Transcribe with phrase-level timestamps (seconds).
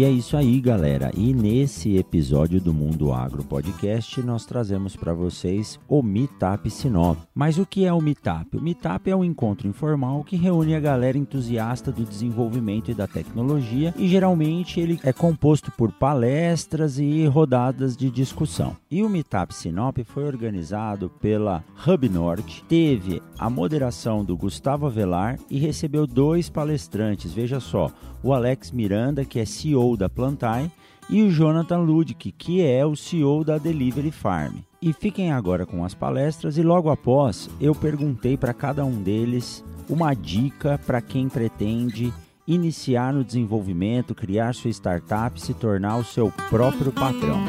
[0.00, 1.10] E é isso aí, galera.
[1.14, 7.18] E nesse episódio do Mundo Agro Podcast, nós trazemos para vocês o Meetup Sinop.
[7.34, 8.56] Mas o que é o Meetup?
[8.56, 13.06] O Meetup é um encontro informal que reúne a galera entusiasta do desenvolvimento e da
[13.06, 18.74] tecnologia e geralmente ele é composto por palestras e rodadas de discussão.
[18.90, 25.38] E o Meetup Sinop foi organizado pela Hub Norte, teve a moderação do Gustavo Avelar
[25.50, 27.34] e recebeu dois palestrantes.
[27.34, 27.90] Veja só,
[28.22, 30.70] o Alex Miranda, que é CEO da Plantai,
[31.08, 34.58] e o Jonathan Ludick, que é o CEO da Delivery Farm.
[34.80, 39.64] E fiquem agora com as palestras e logo após eu perguntei para cada um deles
[39.88, 42.12] uma dica para quem pretende
[42.46, 47.40] iniciar no desenvolvimento, criar sua startup, se tornar o seu próprio patrão.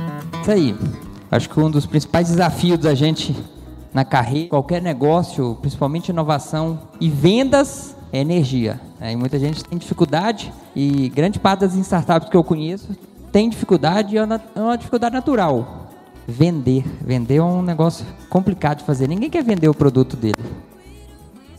[0.42, 0.75] Isso aí.
[1.30, 3.33] Acho que um dos principais desafios da gente
[3.94, 8.80] na carreira, qualquer negócio, principalmente inovação e vendas, é energia.
[9.00, 12.90] É, e muita gente tem dificuldade e grande parte das startups que eu conheço
[13.31, 15.90] tem dificuldade e é uma, é uma dificuldade natural.
[16.28, 16.84] Vender.
[17.02, 19.08] Vender é um negócio complicado de fazer.
[19.08, 20.36] Ninguém quer vender o produto dele.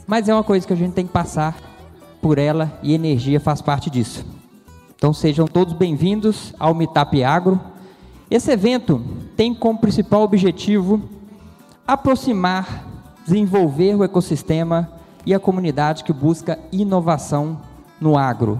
[0.06, 1.56] Mas é uma coisa que a gente tem que passar
[2.20, 4.24] por ela e energia faz parte disso.
[4.94, 7.60] Então sejam todos bem-vindos ao Meetup Agro.
[8.30, 9.02] Esse evento
[9.36, 11.02] tem como principal objetivo
[11.86, 12.86] aproximar,
[13.24, 14.90] desenvolver o ecossistema
[15.24, 17.60] e a comunidade que busca inovação
[18.00, 18.58] no agro,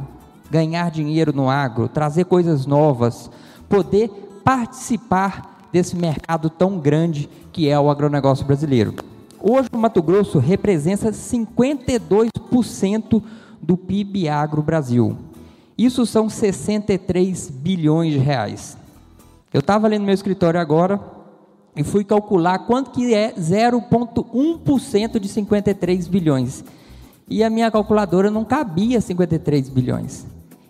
[0.50, 3.30] ganhar dinheiro no agro, trazer coisas novas,
[3.68, 4.08] poder
[4.44, 8.94] participar desse mercado tão grande que é o agronegócio brasileiro.
[9.40, 13.22] Hoje o Mato Grosso representa 52%
[13.60, 15.16] do PIB agro Brasil.
[15.76, 18.76] Isso são 63 bilhões de reais.
[19.52, 21.00] Eu estava ali no meu escritório agora
[21.74, 26.64] e fui calcular quanto que é 0,1% de 53 bilhões.
[27.28, 30.26] E a minha calculadora não cabia 53 bilhões.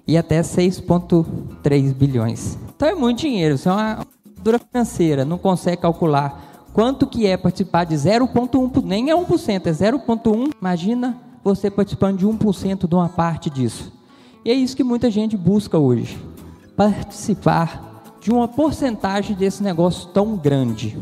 [0.07, 2.57] E até 6,3 bilhões.
[2.75, 4.07] Então é muito dinheiro, isso é uma
[4.43, 9.71] dura financeira, não consegue calcular quanto que é participar de 0,1%, nem é 1%, é
[9.71, 10.53] 0,1%.
[10.61, 13.93] Imagina você participando de 1% de uma parte disso.
[14.45, 16.19] E é isso que muita gente busca hoje.
[16.77, 17.92] Participar
[18.23, 20.97] de uma porcentagem desse negócio tão grande.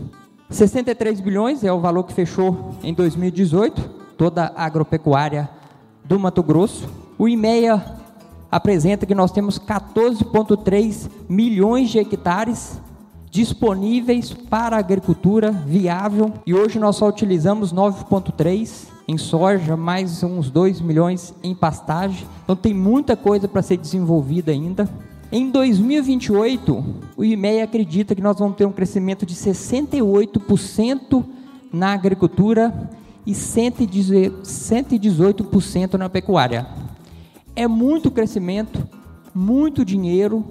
[0.48, 3.78] 63 bilhões é o valor que fechou em 2018,
[4.16, 5.48] toda a agropecuária
[6.02, 6.88] do Mato Grosso.
[7.18, 7.84] O IMEA
[8.50, 12.80] apresenta que nós temos 14,3 milhões de hectares
[13.30, 20.80] disponíveis para agricultura viável e hoje nós só utilizamos 9,3 em soja, mais uns 2
[20.80, 22.26] milhões em pastagem.
[22.42, 24.88] Então tem muita coisa para ser desenvolvida ainda.
[25.32, 26.84] Em 2028,
[27.16, 31.24] o IMEA acredita que nós vamos ter um crescimento de 68%
[31.72, 32.90] na agricultura
[33.24, 36.66] e 118% na pecuária.
[37.54, 38.84] É muito crescimento,
[39.32, 40.44] muito dinheiro,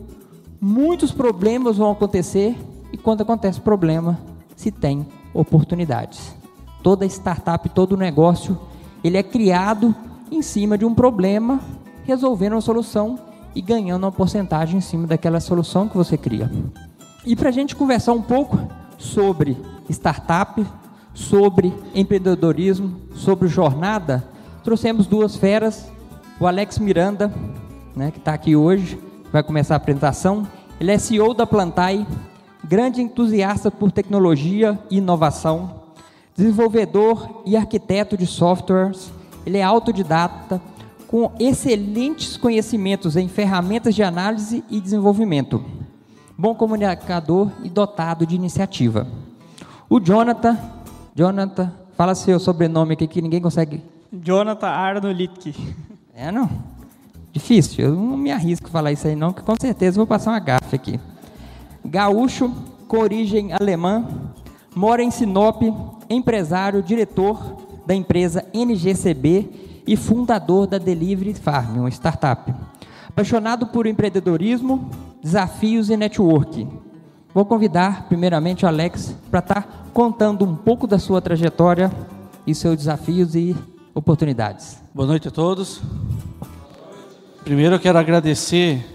[0.62, 2.56] muitos problemas vão acontecer
[2.94, 4.18] e quando acontece problema,
[4.56, 6.34] se tem oportunidades.
[6.82, 8.58] Toda startup, todo negócio,
[9.04, 9.94] ele é criado
[10.32, 11.60] em cima de um problema,
[12.06, 16.52] resolvendo uma solução e ganhando uma porcentagem em cima daquela solução que você cria.
[17.26, 18.60] E para a gente conversar um pouco
[18.98, 19.58] sobre
[19.90, 20.66] startup,
[21.14, 24.24] sobre empreendedorismo, sobre jornada,
[24.64, 25.92] trouxemos duas feras,
[26.40, 27.34] o Alex Miranda,
[27.96, 29.00] né, que está aqui hoje,
[29.32, 30.48] vai começar a apresentação.
[30.80, 32.08] Ele é CEO da Plantai,
[32.64, 35.82] grande entusiasta por tecnologia e inovação,
[36.36, 39.12] desenvolvedor e arquiteto de softwares.
[39.46, 40.62] Ele é autodidata,
[41.10, 45.66] com excelentes conhecimentos em ferramentas de análise e desenvolvimento,
[46.38, 49.08] bom comunicador e dotado de iniciativa.
[49.90, 50.56] O Jonathan,
[51.16, 53.84] Jonathan, fala seu sobrenome aqui que ninguém consegue.
[54.14, 55.56] Jonathan Arnolitki.
[56.14, 56.48] É, não?
[57.32, 60.30] Difícil, eu não me arrisco a falar isso aí não, que com certeza vou passar
[60.30, 61.00] uma gafe aqui.
[61.84, 62.54] Gaúcho,
[62.88, 64.08] com origem alemã,
[64.76, 65.64] mora em Sinop,
[66.08, 67.58] empresário, diretor
[67.88, 72.54] da empresa NGCB e fundador da Delivery Farm, uma startup.
[73.08, 74.88] Apaixonado por empreendedorismo,
[75.20, 76.68] desafios e network.
[77.34, 81.92] Vou convidar primeiramente o Alex para estar tá contando um pouco da sua trajetória
[82.46, 83.56] e seus desafios e
[83.96, 84.80] oportunidades.
[84.94, 85.82] Boa noite a todos.
[87.44, 88.86] Primeiro eu quero agradecer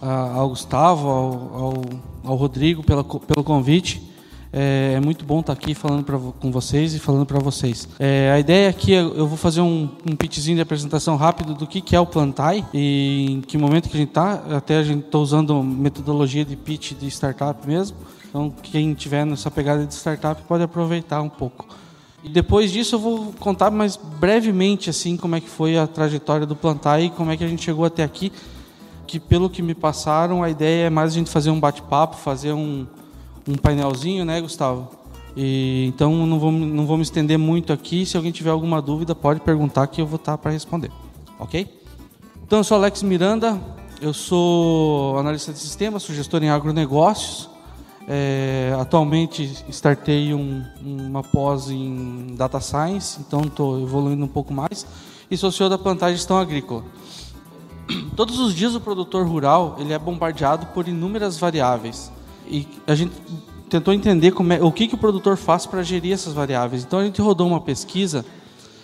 [0.00, 1.74] ao Gustavo, ao, ao,
[2.22, 4.11] ao Rodrigo pela, pelo convite.
[4.52, 7.88] É, é muito bom estar aqui falando pra, com vocês e falando para vocês.
[7.98, 11.80] É, a ideia aqui é, eu vou fazer um, um de apresentação rápido do que,
[11.80, 14.34] que é o Plantai e em que momento que a gente está.
[14.54, 17.96] Até a gente está usando metodologia de pitch de startup mesmo.
[18.28, 21.66] Então, quem tiver nessa pegada de startup pode aproveitar um pouco.
[22.22, 26.46] E depois disso eu vou contar mais brevemente assim como é que foi a trajetória
[26.46, 28.30] do Plantai e como é que a gente chegou até aqui.
[29.06, 32.52] Que pelo que me passaram, a ideia é mais a gente fazer um bate-papo, fazer
[32.52, 32.86] um,
[33.46, 34.90] um painelzinho, né, Gustavo?
[35.36, 38.04] E, então não vou, não vou me estender muito aqui.
[38.04, 40.90] Se alguém tiver alguma dúvida, pode perguntar que eu vou estar para responder.
[41.38, 41.66] Ok?
[42.44, 43.58] Então eu sou Alex Miranda,
[44.00, 47.50] eu sou analista de sistemas, sou gestor em agronegócios.
[48.08, 54.86] É, atualmente startei um, uma pós em Data Science, então estou evoluindo um pouco mais.
[55.30, 56.84] E sou CEO da Plantagem Gestão Agrícola.
[58.16, 62.10] Todos os dias o produtor rural ele é bombardeado por inúmeras variáveis.
[62.52, 63.12] E a gente
[63.70, 66.84] tentou entender é, o que, que o produtor faz para gerir essas variáveis.
[66.84, 68.26] Então a gente rodou uma pesquisa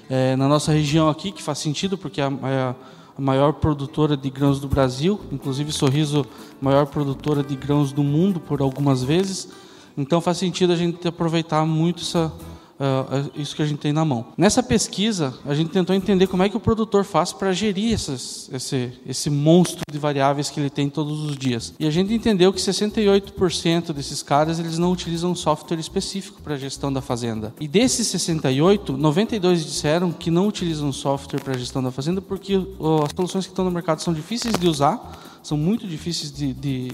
[0.09, 2.75] é, na nossa região aqui, que faz sentido, porque é a,
[3.17, 6.25] a maior produtora de grãos do Brasil, inclusive Sorriso,
[6.63, 9.51] maior produtora de grãos do mundo por algumas vezes.
[9.99, 12.33] Então faz sentido a gente aproveitar muito essa,
[12.79, 14.27] uh, isso que a gente tem na mão.
[14.37, 18.49] Nessa pesquisa, a gente tentou entender como é que o produtor faz para gerir essas,
[18.53, 21.75] esse, esse monstro de variáveis que ele tem todos os dias.
[21.79, 26.93] E a gente entendeu que 68% desses caras eles não utilizam software específico para gestão
[26.93, 27.55] da fazenda.
[27.61, 33.13] E desses 68, 92 disseram que não utilizam software para gestão da fazenda porque as
[33.15, 36.93] soluções que estão no mercado são difíceis de usar, são muito difíceis de, de,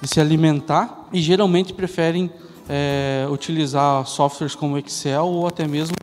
[0.00, 2.30] de se alimentar e geralmente preferem
[2.68, 5.94] é, utilizar softwares como Excel ou até mesmo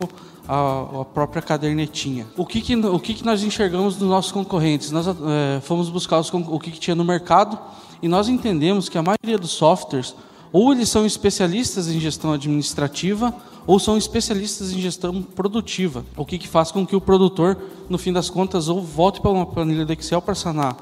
[0.48, 2.27] a, a própria cadernetinha.
[2.38, 4.92] O que, que, o que, que nós enxergamos dos nossos concorrentes?
[4.92, 7.57] Nós é, fomos buscar os, o que, que tinha no mercado
[8.01, 10.15] e nós entendemos que a maioria dos softwares
[10.51, 13.33] ou eles são especialistas em gestão administrativa
[13.66, 16.06] ou são especialistas em gestão produtiva.
[16.16, 17.57] O que, que faz com que o produtor,
[17.89, 20.75] no fim das contas, ou volte para uma planilha do Excel para sanar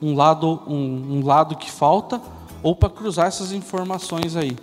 [0.00, 2.20] um lado, um, um lado que falta
[2.62, 4.56] ou para cruzar essas informações aí.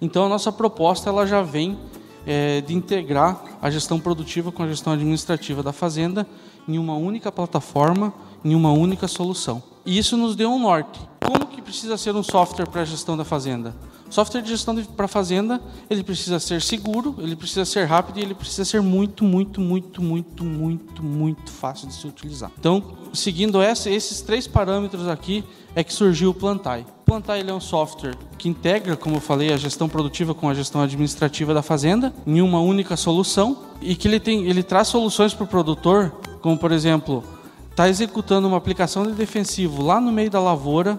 [0.00, 1.78] Então a nossa proposta ela já vem
[2.26, 6.26] é, de integrar a gestão produtiva com a gestão administrativa da fazenda
[6.68, 8.12] em uma única plataforma,
[8.44, 9.62] em uma única solução.
[9.84, 11.00] E isso nos deu um norte.
[11.24, 13.74] Como que precisa ser um software para a gestão da fazenda?
[14.10, 18.22] Software de gestão para a fazenda, ele precisa ser seguro, ele precisa ser rápido e
[18.22, 22.50] ele precisa ser muito, muito, muito, muito, muito, muito fácil de se utilizar.
[22.58, 26.86] Então, seguindo essa, esses três parâmetros aqui, é que surgiu o Plantai.
[27.02, 30.54] O Plantai é um software que integra, como eu falei, a gestão produtiva com a
[30.54, 35.34] gestão administrativa da fazenda em uma única solução e que ele, tem, ele traz soluções
[35.34, 37.24] para o produtor, como por exemplo,
[37.70, 40.98] está executando uma aplicação de defensivo lá no meio da lavoura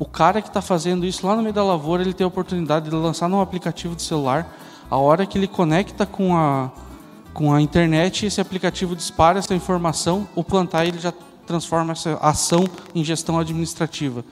[0.00, 2.88] o cara que está fazendo isso lá no meio da lavoura, ele tem a oportunidade
[2.88, 4.50] de lançar num aplicativo de celular.
[4.90, 6.72] A hora que ele conecta com a,
[7.34, 11.12] com a internet, esse aplicativo dispara essa informação, o plantar ele já
[11.50, 12.64] transforma essa ação
[12.94, 14.24] em gestão administrativa.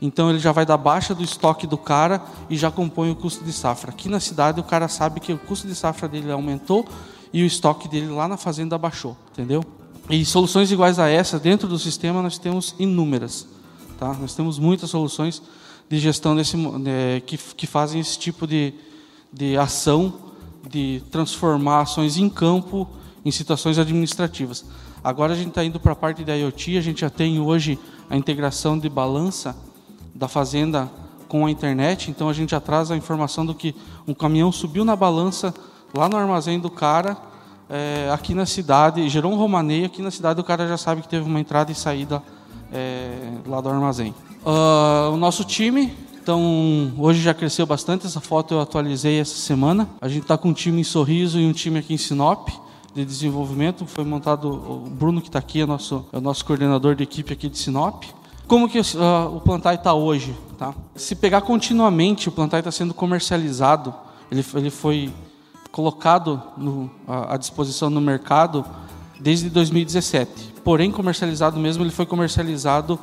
[0.00, 3.42] Então ele já vai dar baixa do estoque do cara e já compõe o custo
[3.42, 3.90] de safra.
[3.90, 6.86] Aqui na cidade o cara sabe que o custo de safra dele aumentou
[7.32, 9.64] e o estoque dele lá na fazenda baixou, entendeu?
[10.10, 13.48] E soluções iguais a essa dentro do sistema nós temos inúmeras.
[13.98, 14.12] Tá?
[14.12, 15.40] Nós temos muitas soluções
[15.88, 16.56] de gestão desse,
[16.86, 18.74] é, que, que fazem esse tipo de,
[19.32, 20.12] de ação,
[20.68, 22.86] de transformar ações em campo
[23.24, 24.64] em situações administrativas.
[25.06, 27.78] Agora a gente está indo para a parte da IoT, a gente já tem hoje
[28.10, 29.56] a integração de balança
[30.12, 30.90] da fazenda
[31.28, 33.72] com a internet, então a gente já traz a informação do que
[34.04, 35.54] um caminhão subiu na balança
[35.94, 37.16] lá no armazém do cara,
[37.70, 41.08] é, aqui na cidade, gerou um romaneio, aqui na cidade o cara já sabe que
[41.08, 42.20] teve uma entrada e saída
[42.72, 44.12] é, lá do armazém.
[44.44, 48.06] Uh, o nosso time, então, hoje já cresceu bastante.
[48.06, 49.88] Essa foto eu atualizei essa semana.
[50.00, 52.65] A gente está com um time em Sorriso e um time aqui em Sinop
[52.96, 53.86] de desenvolvimento.
[53.86, 57.32] Foi montado o Bruno que está aqui, é, nosso, é o nosso coordenador de equipe
[57.32, 58.04] aqui de Sinop.
[58.48, 58.82] Como que uh,
[59.36, 60.34] o Plantai está hoje?
[60.58, 60.74] Tá?
[60.94, 63.94] Se pegar continuamente, o Plantai está sendo comercializado.
[64.30, 65.12] Ele, ele foi
[65.70, 68.64] colocado no, à disposição no mercado
[69.20, 72.98] desde 2017 porém comercializado mesmo, ele foi comercializado,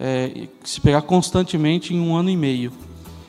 [0.00, 2.72] é, se pegar constantemente, em um ano e meio.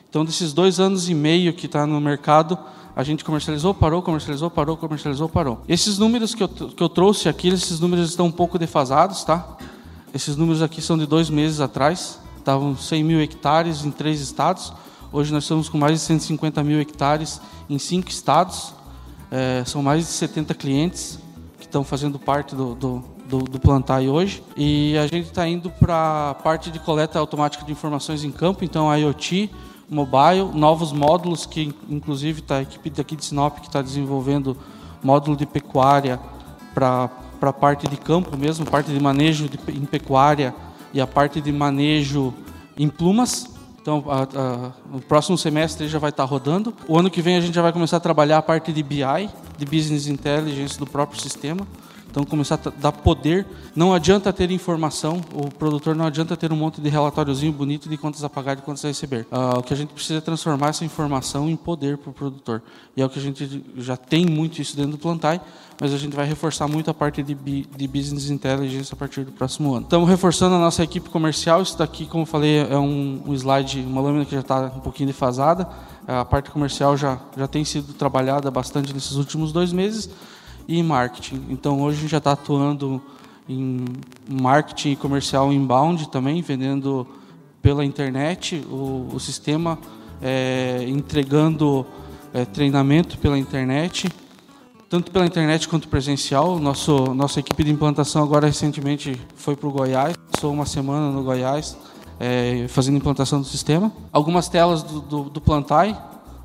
[0.09, 2.57] Então, desses dois anos e meio que está no mercado,
[2.95, 5.61] a gente comercializou, parou, comercializou, parou, comercializou, parou.
[5.67, 9.57] Esses números que eu, que eu trouxe aqui, esses números estão um pouco defasados, tá?
[10.13, 14.71] Esses números aqui são de dois meses atrás, estavam 100 mil hectares em três estados.
[15.11, 18.73] Hoje nós estamos com mais de 150 mil hectares em cinco estados.
[19.29, 21.19] É, são mais de 70 clientes
[21.57, 24.41] que estão fazendo parte do, do, do, do Plantai hoje.
[24.55, 28.63] E a gente está indo para a parte de coleta automática de informações em campo,
[28.63, 29.51] então a IoT,
[29.89, 34.57] mobile, novos módulos que inclusive tá, a equipe daqui de Sinop que está desenvolvendo
[35.03, 36.19] módulo de pecuária
[36.73, 37.09] para
[37.41, 40.53] a parte de campo mesmo, parte de manejo de, em pecuária
[40.93, 42.33] e a parte de manejo
[42.77, 43.53] em plumas.
[43.81, 46.73] Então, a, a, o próximo semestre já vai estar tá rodando.
[46.87, 49.29] O ano que vem a gente já vai começar a trabalhar a parte de BI,
[49.57, 51.67] de Business Intelligence do próprio sistema.
[52.15, 53.45] Então, começar a dar poder.
[53.75, 57.97] Não adianta ter informação, o produtor não adianta ter um monte de relatóriozinho bonito de
[57.97, 59.27] quantas a pagar e quantas a receber.
[59.29, 62.61] Uh, o que a gente precisa é transformar essa informação em poder para o produtor.
[62.95, 65.41] E é o que a gente já tem muito isso dentro do Plantai,
[65.77, 69.33] mas a gente vai reforçar muito a parte de, de Business Intelligence a partir do
[69.33, 69.83] próximo ano.
[69.83, 71.61] Estamos reforçando a nossa equipe comercial.
[71.61, 74.79] Isso daqui, como eu falei, é um, um slide, uma lâmina que já está um
[74.79, 75.67] pouquinho defasada.
[76.07, 80.09] A parte comercial já, já tem sido trabalhada bastante nesses últimos dois meses
[80.67, 81.45] e marketing.
[81.49, 83.01] Então hoje a gente já está atuando
[83.47, 83.85] em
[84.29, 87.07] marketing comercial inbound também, vendendo
[87.61, 89.77] pela internet o, o sistema,
[90.21, 91.85] é, entregando
[92.33, 94.09] é, treinamento pela internet,
[94.89, 96.59] tanto pela internet quanto presencial.
[96.59, 101.23] Nosso, nossa equipe de implantação agora recentemente foi para o Goiás, passou uma semana no
[101.23, 101.77] Goiás
[102.19, 103.91] é, fazendo implantação do sistema.
[104.11, 105.97] Algumas telas do, do, do Plantai,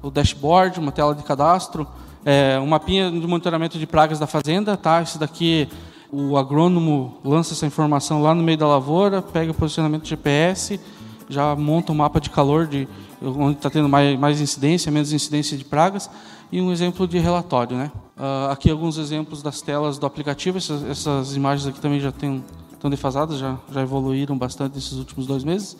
[0.02, 1.86] o dashboard, uma tela de cadastro,
[2.24, 5.02] é, um mapinha de monitoramento de pragas da fazenda, tá?
[5.02, 5.68] Esse daqui
[6.12, 10.80] o agrônomo lança essa informação lá no meio da lavoura, pega o posicionamento GPS,
[11.28, 12.88] já monta um mapa de calor de
[13.22, 16.10] onde está tendo mais, mais incidência, menos incidência de pragas
[16.50, 17.92] e um exemplo de relatório, né?
[18.16, 20.58] Uh, aqui alguns exemplos das telas do aplicativo.
[20.58, 25.26] Essas, essas imagens aqui também já tem, estão defasadas, já, já evoluíram bastante nesses últimos
[25.26, 25.76] dois meses.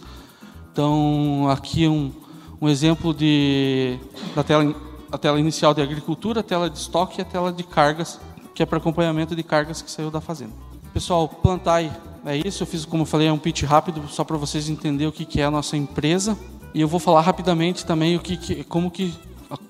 [0.72, 2.12] Então aqui um,
[2.60, 3.98] um exemplo de
[4.36, 4.72] da tela
[5.12, 8.20] a tela inicial de agricultura, a tela de estoque e a tela de cargas,
[8.54, 10.52] que é para acompanhamento de cargas que saiu da fazenda.
[10.92, 11.90] Pessoal, Plantai
[12.24, 12.62] é isso.
[12.62, 15.24] Eu fiz, como eu falei, é um pitch rápido só para vocês entenderem o que,
[15.24, 16.36] que é a nossa empresa.
[16.74, 19.14] E eu vou falar rapidamente também o que, que como que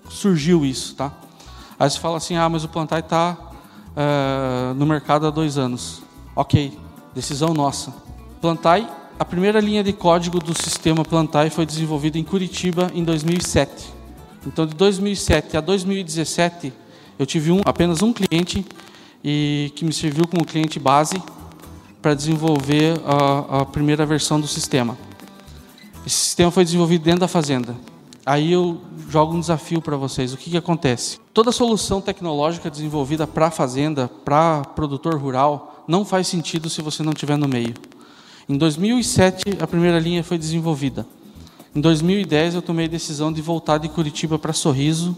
[0.09, 1.13] surgiu isso, tá?
[1.79, 3.51] Aí você fala assim, ah, mas o Plantai está uh,
[3.97, 6.03] eh, no mercado há dois anos.
[6.37, 6.77] Ok,
[7.15, 7.95] decisão nossa.
[8.41, 8.87] Plantai,
[9.19, 14.00] a primeira linha de código do sistema Plantai foi desenvolvida em Curitiba em 2007.
[14.47, 16.73] Então, de 2007 a 2017,
[17.19, 18.65] eu tive um, apenas um cliente
[19.23, 21.23] e que me serviu como cliente base
[22.01, 24.97] para desenvolver a, a, primeira versão do sistema.
[26.07, 27.77] Esse sistema foi desenvolvido dentro da fazenda.
[28.25, 30.33] Aí eu jogo um desafio para vocês.
[30.33, 31.19] O que, que acontece?
[31.35, 37.03] Toda solução tecnológica desenvolvida para a fazenda, para produtor rural, não faz sentido se você
[37.03, 37.75] não estiver no meio.
[38.49, 41.07] Em 2007, a primeira linha foi desenvolvida.
[41.73, 45.17] Em 2010 eu tomei a decisão de voltar de Curitiba para Sorriso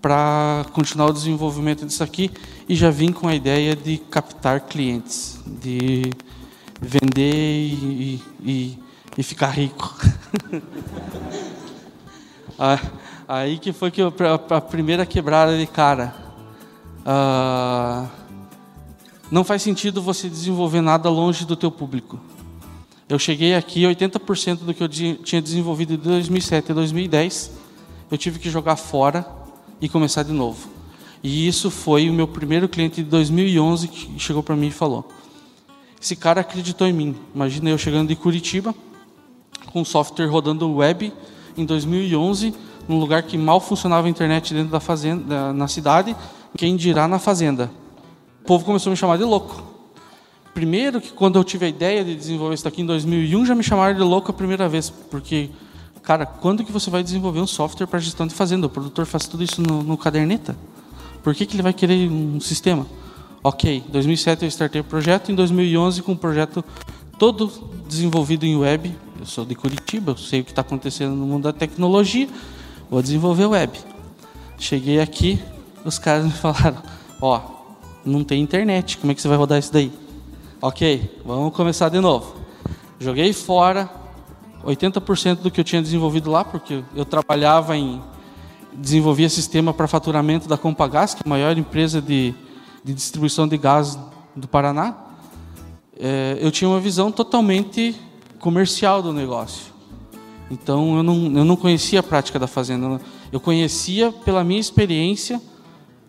[0.00, 2.30] para continuar o desenvolvimento disso aqui
[2.68, 6.12] e já vim com a ideia de captar clientes, de
[6.80, 8.78] vender e, e,
[9.16, 9.96] e ficar rico.
[12.60, 12.80] Ah,
[13.28, 14.12] aí que foi que eu,
[14.50, 16.12] a primeira quebrada de cara.
[17.06, 18.08] Uh,
[19.30, 22.18] não faz sentido você desenvolver nada longe do teu público.
[23.08, 27.50] Eu cheguei aqui, 80% do que eu tinha desenvolvido de 2007 a 2010,
[28.10, 29.26] eu tive que jogar fora
[29.80, 30.68] e começar de novo.
[31.22, 35.08] E isso foi o meu primeiro cliente de 2011 que chegou para mim e falou:
[36.00, 37.16] Esse cara acreditou em mim.
[37.34, 38.74] Imagina eu chegando de Curitiba,
[39.72, 41.10] com software rodando web
[41.56, 42.54] em 2011,
[42.86, 46.14] num lugar que mal funcionava a internet dentro da fazenda, na cidade,
[46.58, 47.70] quem dirá na fazenda.
[48.42, 49.67] O povo começou a me chamar de louco.
[50.54, 53.62] Primeiro que quando eu tive a ideia de desenvolver isso aqui em 2001, já me
[53.62, 55.50] chamaram de louco a primeira vez, porque,
[56.02, 58.66] cara, quando que você vai desenvolver um software para gestão de fazenda?
[58.66, 60.56] O produtor faz tudo isso no, no caderneta.
[61.22, 62.86] Por que, que ele vai querer um sistema?
[63.42, 66.64] Ok, em 2007 eu startei o projeto, em 2011 com o projeto
[67.18, 67.52] todo
[67.88, 68.94] desenvolvido em web.
[69.18, 72.28] Eu sou de Curitiba, eu sei o que está acontecendo no mundo da tecnologia,
[72.90, 73.78] vou desenvolver web.
[74.58, 75.40] Cheguei aqui,
[75.84, 76.82] os caras me falaram,
[77.20, 77.40] ó,
[78.04, 79.92] não tem internet, como é que você vai rodar isso daí?
[80.60, 82.34] Ok, vamos começar de novo.
[82.98, 83.88] Joguei fora
[84.64, 88.02] 80% do que eu tinha desenvolvido lá, porque eu trabalhava em
[88.72, 92.34] desenvolvia sistema para faturamento da Compagás, que é a maior empresa de,
[92.82, 93.96] de distribuição de gás
[94.34, 94.96] do Paraná.
[95.96, 97.94] É, eu tinha uma visão totalmente
[98.40, 99.72] comercial do negócio.
[100.50, 103.00] Então eu não, eu não conhecia a prática da fazenda.
[103.30, 105.40] Eu conhecia pela minha experiência,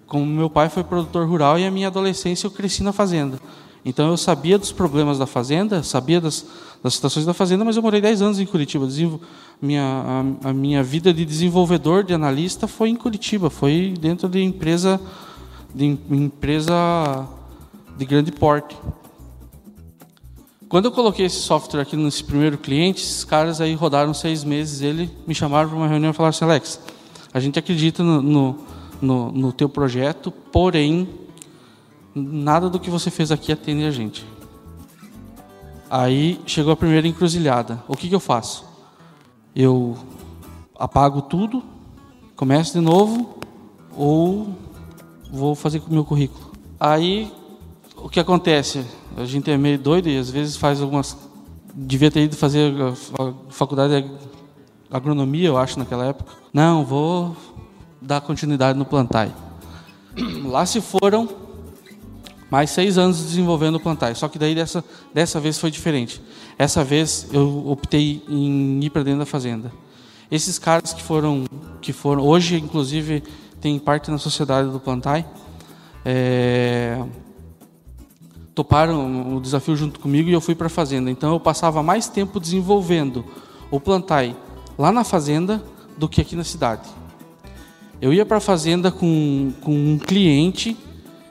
[0.08, 3.40] como meu pai foi produtor rural e a minha adolescência eu cresci na fazenda.
[3.84, 6.46] Então eu sabia dos problemas da fazenda, sabia das,
[6.84, 8.88] das situações da fazenda, mas eu morei 10 anos em Curitiba.
[9.62, 9.84] Minha,
[10.44, 15.00] a, a, minha vida de desenvolvedor, de analista, foi em Curitiba, foi dentro de empresa
[15.74, 17.28] de empresa
[17.98, 18.76] de grande porte.
[20.68, 24.82] Quando eu coloquei esse software aqui nesse primeiro cliente, esses caras aí rodaram seis meses,
[24.82, 26.80] ele me chamaram para uma reunião e falaram assim, Alex,
[27.34, 28.60] a gente acredita no, no,
[29.02, 31.08] no, no teu projeto, porém,
[32.20, 34.26] nada do que você fez aqui atende a gente.
[35.90, 37.84] Aí chegou a primeira encruzilhada.
[37.88, 38.66] O que, que eu faço?
[39.56, 39.98] Eu
[40.78, 41.64] apago tudo,
[42.36, 43.40] começo de novo
[43.96, 44.56] ou
[45.32, 46.52] vou fazer com o meu currículo.
[46.80, 47.32] Aí
[47.98, 48.86] o que acontece?
[49.18, 51.18] A gente é meio doido e às vezes faz algumas.
[51.74, 54.12] Devia ter ido fazer a faculdade de
[54.92, 56.32] agronomia, eu acho, naquela época.
[56.54, 57.36] Não, vou
[58.02, 59.34] dar continuidade no plantai.
[60.46, 61.28] Lá se foram
[62.50, 64.16] mais seis anos desenvolvendo o plantai.
[64.16, 66.22] Só que daí dessa, dessa vez foi diferente.
[66.58, 69.72] Essa vez eu optei em ir para dentro da fazenda.
[70.32, 71.46] Esses caras que foram,
[71.82, 73.24] que foram hoje inclusive
[73.60, 75.26] tem parte na sociedade do plantai,
[76.06, 77.04] é,
[78.56, 81.12] toparam o desafio junto comigo e eu fui para a fazenda.
[81.12, 83.26] Então eu passava mais tempo desenvolvendo
[83.70, 84.36] o plantai
[84.78, 85.64] lá na fazenda
[85.98, 86.88] do que aqui na cidade.
[88.02, 90.78] Eu ia para a fazenda com, com um cliente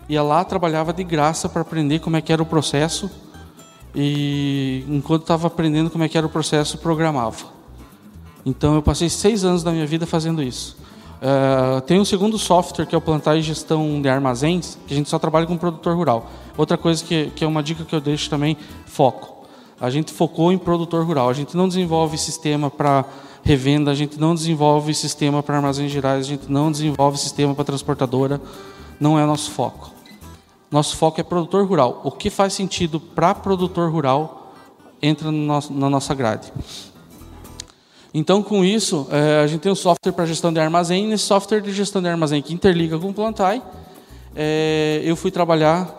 [0.09, 3.11] ia lá, trabalhava de graça para aprender como é que era o processo
[3.95, 7.47] e enquanto estava aprendendo como é que era o processo, programava.
[8.45, 10.77] Então eu passei seis anos da minha vida fazendo isso.
[11.19, 14.97] Uh, tem um segundo software que é o plantar e gestão de armazéns, que a
[14.97, 16.31] gente só trabalha com produtor rural.
[16.57, 19.47] Outra coisa que, que é uma dica que eu deixo também, foco.
[19.81, 21.29] A gente focou em produtor rural.
[21.29, 23.05] A gente não desenvolve sistema para
[23.43, 27.65] revenda, a gente não desenvolve sistema para armazéns gerais, a gente não desenvolve sistema para
[27.65, 28.41] transportadora.
[29.00, 29.98] Não é nosso foco.
[30.71, 32.01] Nosso foco é produtor rural.
[32.05, 34.55] O que faz sentido para produtor rural
[35.01, 36.53] entra no nosso, na nossa grade.
[38.13, 41.07] Então, com isso, é, a gente tem um software para gestão de armazém.
[41.07, 43.63] Nesse software de gestão de armazém que interliga com o Plantai,
[44.35, 45.95] é, eu fui trabalhar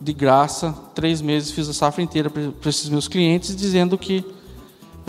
[0.00, 4.24] de graça, três meses, fiz a safra inteira para esses meus clientes, dizendo que,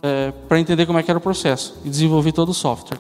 [0.03, 2.99] é, para entender como é que era o processo, e desenvolvi todo o software.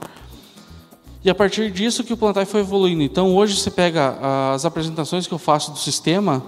[1.23, 3.03] E a partir disso que o Plantai foi evoluindo.
[3.03, 4.17] Então hoje você pega
[4.53, 6.43] as apresentações que eu faço do sistema,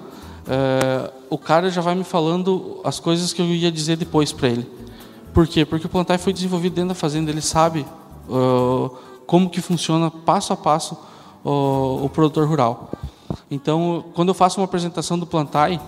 [0.47, 4.49] é, o cara já vai me falando as coisas que eu ia dizer depois para
[4.49, 4.67] ele.
[5.31, 5.63] Por quê?
[5.63, 7.85] Porque o Plantai foi desenvolvido dentro da fazenda, ele sabe
[8.29, 10.95] uh, como que funciona passo a passo
[11.43, 12.91] uh, o produtor rural.
[13.49, 15.81] Então, quando eu faço uma apresentação do Plantai,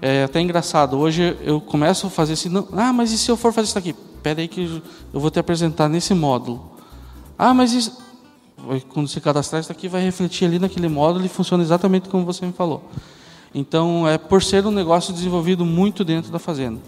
[0.00, 0.98] é até engraçado.
[0.98, 3.78] Hoje eu começo a fazer assim, não, ah, mas e se eu for fazer isso
[3.78, 3.94] aqui?
[4.14, 6.72] Espera aí que eu vou te apresentar nesse módulo.
[7.38, 8.07] Ah, mas isso
[8.88, 12.44] quando se cadastrar isso aqui vai refletir ali naquele módulo e funciona exatamente como você
[12.44, 12.90] me falou.
[13.54, 16.80] Então, é por ser um negócio desenvolvido muito dentro da fazenda.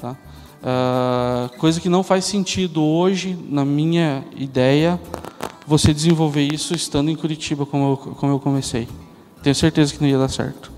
[0.00, 0.16] Tá?
[0.62, 5.00] Uh, coisa que não faz sentido hoje, na minha ideia,
[5.66, 8.88] você desenvolver isso estando em Curitiba, como eu, como eu comecei.
[9.42, 10.72] Tenho certeza que não ia dar certo.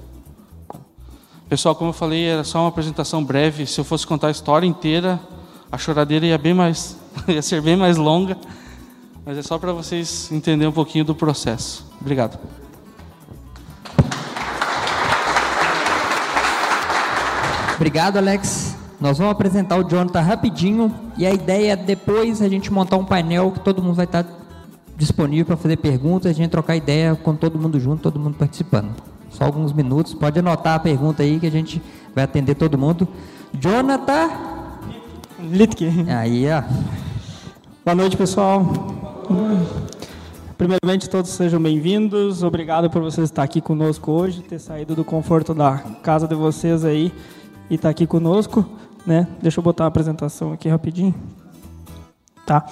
[1.49, 3.67] Pessoal, como eu falei, era só uma apresentação breve.
[3.67, 5.21] Se eu fosse contar a história inteira,
[5.71, 6.97] a choradeira ia, bem mais,
[7.29, 8.37] ia ser bem mais longa.
[9.27, 11.85] Mas é só para vocês entenderem um pouquinho do processo.
[12.01, 12.39] Obrigado.
[17.75, 18.77] Obrigado, Alex.
[19.01, 23.05] Nós vamos apresentar o Jonathan rapidinho e a ideia é depois a gente montar um
[23.05, 24.25] painel que todo mundo vai estar
[24.97, 28.95] disponível para fazer perguntas, a gente trocar ideia com todo mundo junto, todo mundo participando.
[29.29, 31.83] Só alguns minutos, pode anotar a pergunta aí que a gente
[32.15, 33.09] vai atender todo mundo.
[33.53, 34.31] Jonathan
[35.41, 36.07] Litke.
[36.09, 36.63] Aí, ó.
[37.85, 39.06] Boa noite, pessoal.
[40.57, 42.43] Primeiramente, todos sejam bem-vindos.
[42.43, 46.85] Obrigado por vocês estar aqui conosco hoje, ter saído do conforto da casa de vocês
[46.85, 47.13] aí
[47.69, 48.65] e estar aqui conosco.
[49.07, 49.27] Né?
[49.43, 51.15] Deixa eu botar a apresentação aqui rapidinho.
[52.47, 52.67] Tá.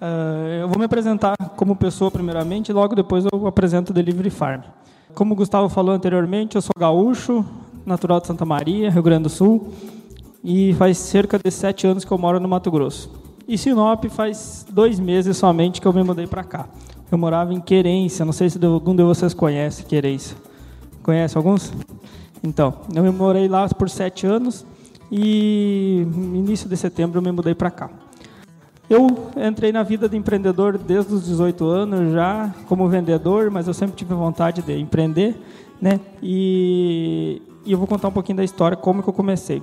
[0.00, 4.30] Uh, eu vou me apresentar como pessoa primeiramente e logo depois eu apresento o Delivery
[4.30, 4.62] Farm.
[5.14, 7.44] Como o Gustavo falou anteriormente, eu sou gaúcho,
[7.86, 9.72] natural de Santa Maria, Rio Grande do Sul,
[10.42, 13.23] e faz cerca de sete anos que eu moro no Mato Grosso.
[13.46, 16.66] E Sinop faz dois meses somente que eu me mudei para cá.
[17.12, 20.36] Eu morava em Querência, não sei se algum de vocês conhece Querência.
[21.02, 21.72] Conhece alguns?
[22.42, 24.64] Então, eu me morei lá por sete anos
[25.12, 27.90] e início de setembro eu me mudei para cá.
[28.88, 33.74] Eu entrei na vida de empreendedor desde os 18 anos já como vendedor, mas eu
[33.74, 35.36] sempre tive vontade de empreender,
[35.80, 36.00] né?
[36.22, 39.62] E, e eu vou contar um pouquinho da história como que eu comecei.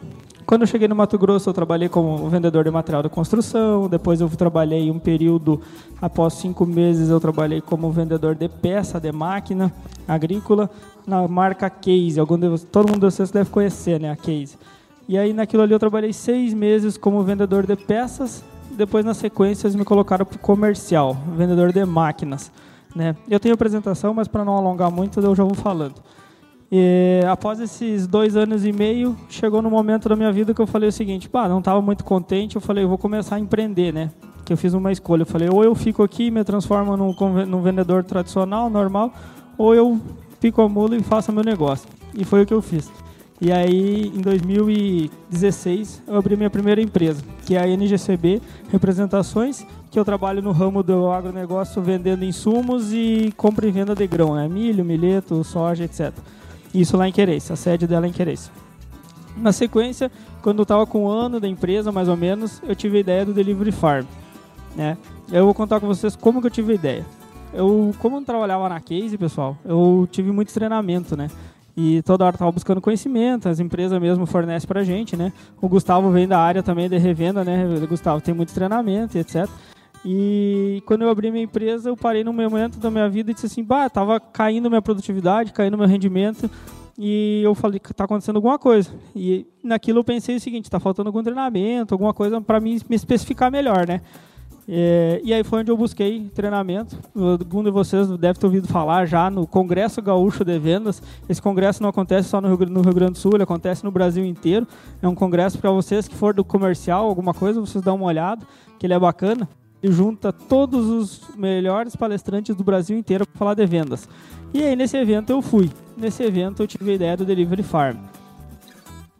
[0.51, 3.87] Quando eu cheguei no Mato Grosso, eu trabalhei como vendedor de material de construção.
[3.87, 5.61] Depois eu trabalhei um período,
[6.01, 9.71] após cinco meses, eu trabalhei como vendedor de peça de máquina
[10.05, 10.69] agrícola
[11.07, 12.19] na marca Case.
[12.19, 14.57] Algum de todo mundo de vocês deve conhecer, né, a Case.
[15.07, 18.43] E aí naquilo ali eu trabalhei seis meses como vendedor de peças.
[18.71, 22.51] Depois na sequência eles me colocaram para comercial, vendedor de máquinas.
[22.93, 23.15] Né?
[23.29, 25.95] Eu tenho apresentação, mas para não alongar muito eu já vou falando.
[26.71, 30.67] E, após esses dois anos e meio, chegou no momento da minha vida que eu
[30.67, 33.91] falei o seguinte, pá, não estava muito contente, eu falei, eu vou começar a empreender,
[33.91, 34.09] né?
[34.45, 37.13] Que eu fiz uma escolha, eu falei, ou eu fico aqui e me transformo num,
[37.45, 39.13] num vendedor tradicional, normal,
[39.57, 39.99] ou eu
[40.39, 41.89] pico a mula e faço meu negócio.
[42.15, 42.89] E foi o que eu fiz.
[43.41, 49.99] E aí, em 2016, eu abri minha primeira empresa, que é a NGCB Representações, que
[49.99, 54.47] eu trabalho no ramo do agronegócio vendendo insumos e compra e venda de grão, né?
[54.47, 56.13] Milho, milheto, soja, etc.
[56.73, 58.51] Isso lá em Querência, a sede dela é em Querência.
[59.37, 62.97] Na sequência, quando eu estava com um ano da empresa, mais ou menos, eu tive
[62.97, 64.05] a ideia do Delivery Farm.
[64.75, 64.97] Né?
[65.31, 67.05] Eu vou contar com vocês como que eu tive a ideia.
[67.53, 71.29] Eu, como eu trabalhava na Case, pessoal, eu tive muito treinamento, né?
[71.75, 75.31] E toda hora estava buscando conhecimento, as empresas mesmo fornecem para a gente, né?
[75.61, 77.65] O Gustavo vem da área também de revenda, né?
[77.87, 79.49] Gustavo tem muito treinamento e etc.
[80.03, 83.45] E quando eu abri minha empresa, eu parei num momento da minha vida e disse
[83.45, 86.49] assim, bah, tava caindo minha produtividade, caindo meu rendimento,
[86.97, 88.89] e eu falei tá acontecendo alguma coisa.
[89.15, 92.95] E naquilo eu pensei o seguinte, está faltando algum treinamento, alguma coisa para mim me
[92.95, 94.01] especificar melhor, né?
[94.67, 96.97] É, e aí foi onde eu busquei treinamento.
[97.15, 101.01] Algum de vocês deve ter ouvido falar já no Congresso Gaúcho de Vendas.
[101.27, 103.91] Esse congresso não acontece só no Rio, no Rio Grande do Sul, ele acontece no
[103.91, 104.67] Brasil inteiro.
[105.01, 108.45] É um congresso para vocês que for do comercial, alguma coisa, vocês dão uma olhada,
[108.79, 109.47] que ele é bacana.
[109.83, 114.07] E junta todos os melhores palestrantes do Brasil inteiro para falar de vendas.
[114.53, 115.69] E aí nesse evento eu fui.
[115.97, 117.97] Nesse evento eu tive a ideia do Delivery Farm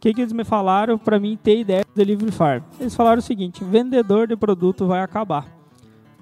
[0.02, 2.64] que, que eles me falaram para mim ter ideia do Delivery Farm?
[2.80, 5.46] Eles falaram o seguinte: vendedor de produto vai acabar.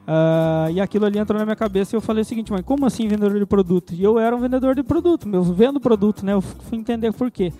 [0.02, 2.84] Uh, e aquilo ali entrou na minha cabeça e eu falei o seguinte, mas como
[2.84, 3.94] assim vendedor de produto?
[3.94, 6.34] E eu era um vendedor de produto, eu vendo produto, né?
[6.34, 7.52] Eu fui entender por quê.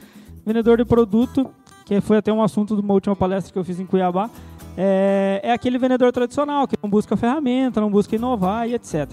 [0.45, 1.51] Vendedor de produto,
[1.87, 4.29] que foi até um assunto de uma última palestra que eu fiz em Cuiabá,
[4.77, 9.09] é, é aquele vendedor tradicional que não busca ferramenta, não busca inovar e etc.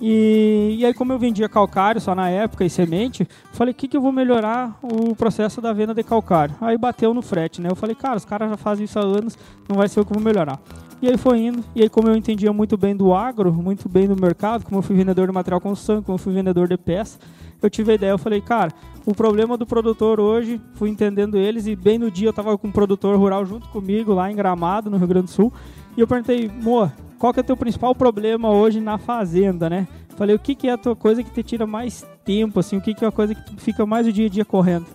[0.00, 3.88] E, e aí, como eu vendia calcário só na época e semente, falei, o que,
[3.88, 6.54] que eu vou melhorar o processo da venda de calcário?
[6.60, 7.70] Aí bateu no frete, né?
[7.70, 10.12] Eu falei, cara, os caras já fazem isso há anos, não vai ser o que
[10.12, 10.60] vou melhorar.
[11.00, 14.08] E aí foi indo, e aí como eu entendia muito bem do agro, muito bem
[14.08, 17.18] do mercado, como eu fui vendedor de material construção, como eu fui vendedor de peça,
[17.60, 18.72] eu tive a ideia, eu falei, cara,
[19.06, 22.68] o problema do produtor hoje, fui entendendo eles, e bem no dia eu tava com
[22.68, 25.52] um produtor rural junto comigo, lá em Gramado, no Rio Grande do Sul,
[25.96, 29.86] e eu perguntei, Moa, qual que é o teu principal problema hoje na fazenda, né?
[30.16, 32.80] Falei, o que, que é a tua coisa que te tira mais tempo, assim, o
[32.80, 34.86] que, que é a coisa que tu fica mais o dia a dia correndo?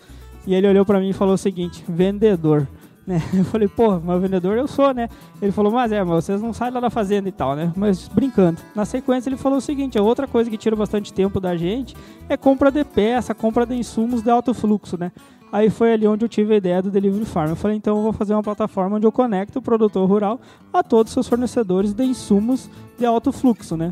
[0.47, 2.67] E ele olhou para mim e falou o seguinte, vendedor.
[3.09, 3.19] Né?
[3.33, 5.09] Eu falei, pô, mas vendedor eu sou, né?
[5.41, 7.73] Ele falou, mas é, mas vocês não saem lá da fazenda e tal, né?
[7.75, 8.61] Mas brincando.
[8.75, 11.95] Na sequência ele falou o seguinte, a outra coisa que tira bastante tempo da gente
[12.29, 15.11] é compra de peça, compra de insumos de alto fluxo, né?
[15.51, 17.49] Aí foi ali onde eu tive a ideia do Delivery Farm.
[17.49, 20.39] Eu falei, então eu vou fazer uma plataforma onde eu conecto o produtor rural
[20.71, 23.91] a todos os seus fornecedores de insumos de alto fluxo, né?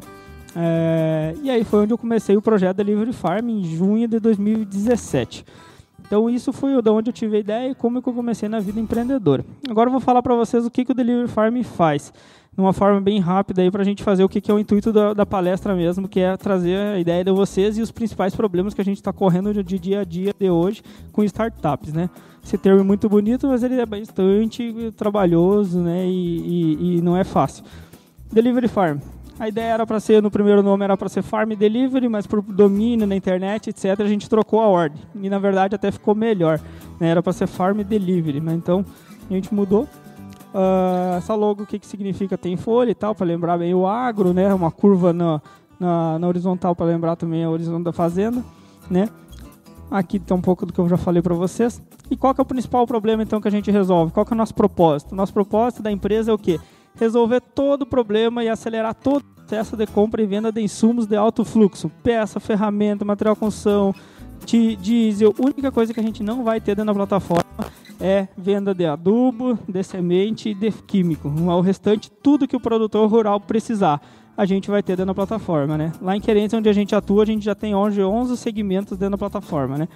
[0.56, 5.44] É, e aí foi onde eu comecei o projeto Delivery Farm em junho de 2017.
[6.08, 8.60] Então isso foi de onde eu tive a ideia e como que eu comecei na
[8.60, 9.46] vida empreendedora.
[9.70, 12.14] Agora eu vou falar para vocês o que, que o Delivery Farm faz,
[12.54, 14.58] de uma forma bem rápida aí para a gente fazer o que, que é o
[14.58, 18.34] intuito da, da, palestra mesmo, que é trazer a ideia de vocês e os principais
[18.34, 22.10] problemas que a gente está correndo de dia a dia de hoje com startups, né?
[22.42, 26.08] Esse termo é muito bonito, mas ele é bastante trabalhoso, né?
[26.08, 27.66] E, e, e não é fácil.
[28.32, 29.00] Delivery Farm.
[29.40, 32.42] A ideia era para ser, no primeiro nome era para ser Farm Delivery, mas por
[32.42, 35.00] domínio na internet, etc., a gente trocou a ordem.
[35.22, 36.60] E na verdade até ficou melhor.
[37.00, 37.10] Né?
[37.10, 38.84] Era para ser Farm Delivery, mas então
[39.30, 39.84] a gente mudou.
[40.54, 42.36] Uh, essa logo, o que, que significa?
[42.36, 44.52] Tem folha e tal, para lembrar bem o agro, né?
[44.52, 45.40] Uma curva na,
[45.80, 48.44] na, na horizontal para lembrar também a horizonte da fazenda,
[48.90, 49.08] né?
[49.92, 51.82] Aqui tem um pouco do que eu já falei para vocês.
[52.10, 54.12] E qual que é o principal problema então que a gente resolve?
[54.12, 55.12] Qual que é o nosso propósito?
[55.12, 56.60] O nosso propósito da empresa é o quê?
[57.00, 61.06] Resolver todo o problema e acelerar todo o processo de compra e venda de insumos
[61.06, 63.94] de alto fluxo, peça, ferramenta, material construção,
[64.46, 65.34] diesel.
[65.38, 67.44] A única coisa que a gente não vai ter dentro da plataforma
[68.00, 71.28] é venda de adubo, de semente e de químico.
[71.30, 74.02] O restante, tudo que o produtor rural precisar,
[74.36, 75.78] a gente vai ter dentro da plataforma.
[75.78, 75.92] Né?
[76.02, 79.12] Lá em Querência, onde a gente atua, a gente já tem 11, 11 segmentos dentro
[79.12, 79.78] da plataforma.
[79.78, 79.88] Né?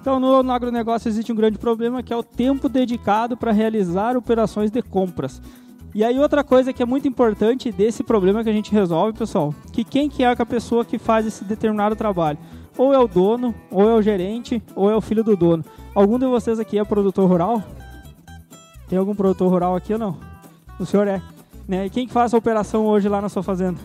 [0.00, 4.16] Então, no, no agronegócio existe um grande problema que é o tempo dedicado para realizar
[4.16, 5.40] operações de compras.
[5.94, 9.54] E aí outra coisa que é muito importante desse problema que a gente resolve, pessoal,
[9.72, 12.38] que quem que é a pessoa que faz esse determinado trabalho?
[12.78, 15.62] Ou é o dono, ou é o gerente, ou é o filho do dono.
[15.94, 17.62] Algum de vocês aqui é produtor rural?
[18.88, 20.16] Tem algum produtor rural aqui ou não?
[20.78, 21.20] O senhor é.
[21.68, 21.86] Né?
[21.86, 23.78] E quem que faz a operação hoje lá na sua fazenda?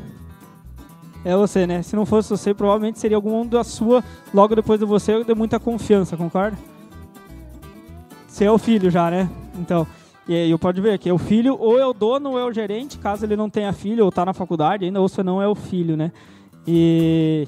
[1.26, 1.82] É você, né?
[1.82, 4.02] Se não fosse você, provavelmente seria algum da sua,
[4.34, 6.58] logo depois de você, de muita confiança, concorda?
[8.28, 9.30] Você é o filho já, né?
[9.60, 9.86] Então,
[10.28, 12.52] e aí pode ver que é o filho ou é o dono ou é o
[12.52, 15.48] gerente, caso ele não tenha filho ou está na faculdade ainda, ou se não é
[15.48, 16.12] o filho, né?
[16.68, 17.48] E,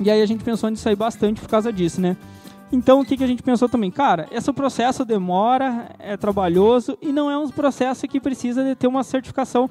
[0.00, 2.16] e aí a gente pensou nisso aí bastante por causa disso, né?
[2.72, 3.90] Então o que, que a gente pensou também?
[3.90, 8.86] Cara, esse processo demora, é trabalhoso e não é um processo que precisa de ter
[8.86, 9.70] uma certificação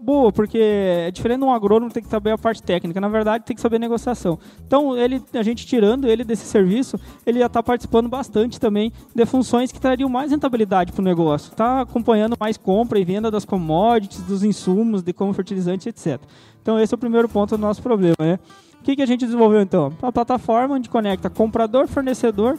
[0.00, 3.44] boa, porque é diferente de um agrônomo tem que saber a parte técnica, na verdade
[3.44, 4.38] tem que saber negociação.
[4.66, 9.24] Então ele, a gente tirando ele desse serviço, ele já está participando bastante também de
[9.24, 11.50] funções que trariam mais rentabilidade para o negócio.
[11.50, 16.20] Está acompanhando mais compra e venda das commodities, dos insumos, de como fertilizante, etc.
[16.60, 18.38] Então esse é o primeiro ponto do nosso problema, né?
[18.86, 19.92] Que, que a gente desenvolveu então?
[20.00, 22.56] Uma plataforma onde conecta comprador, fornecedor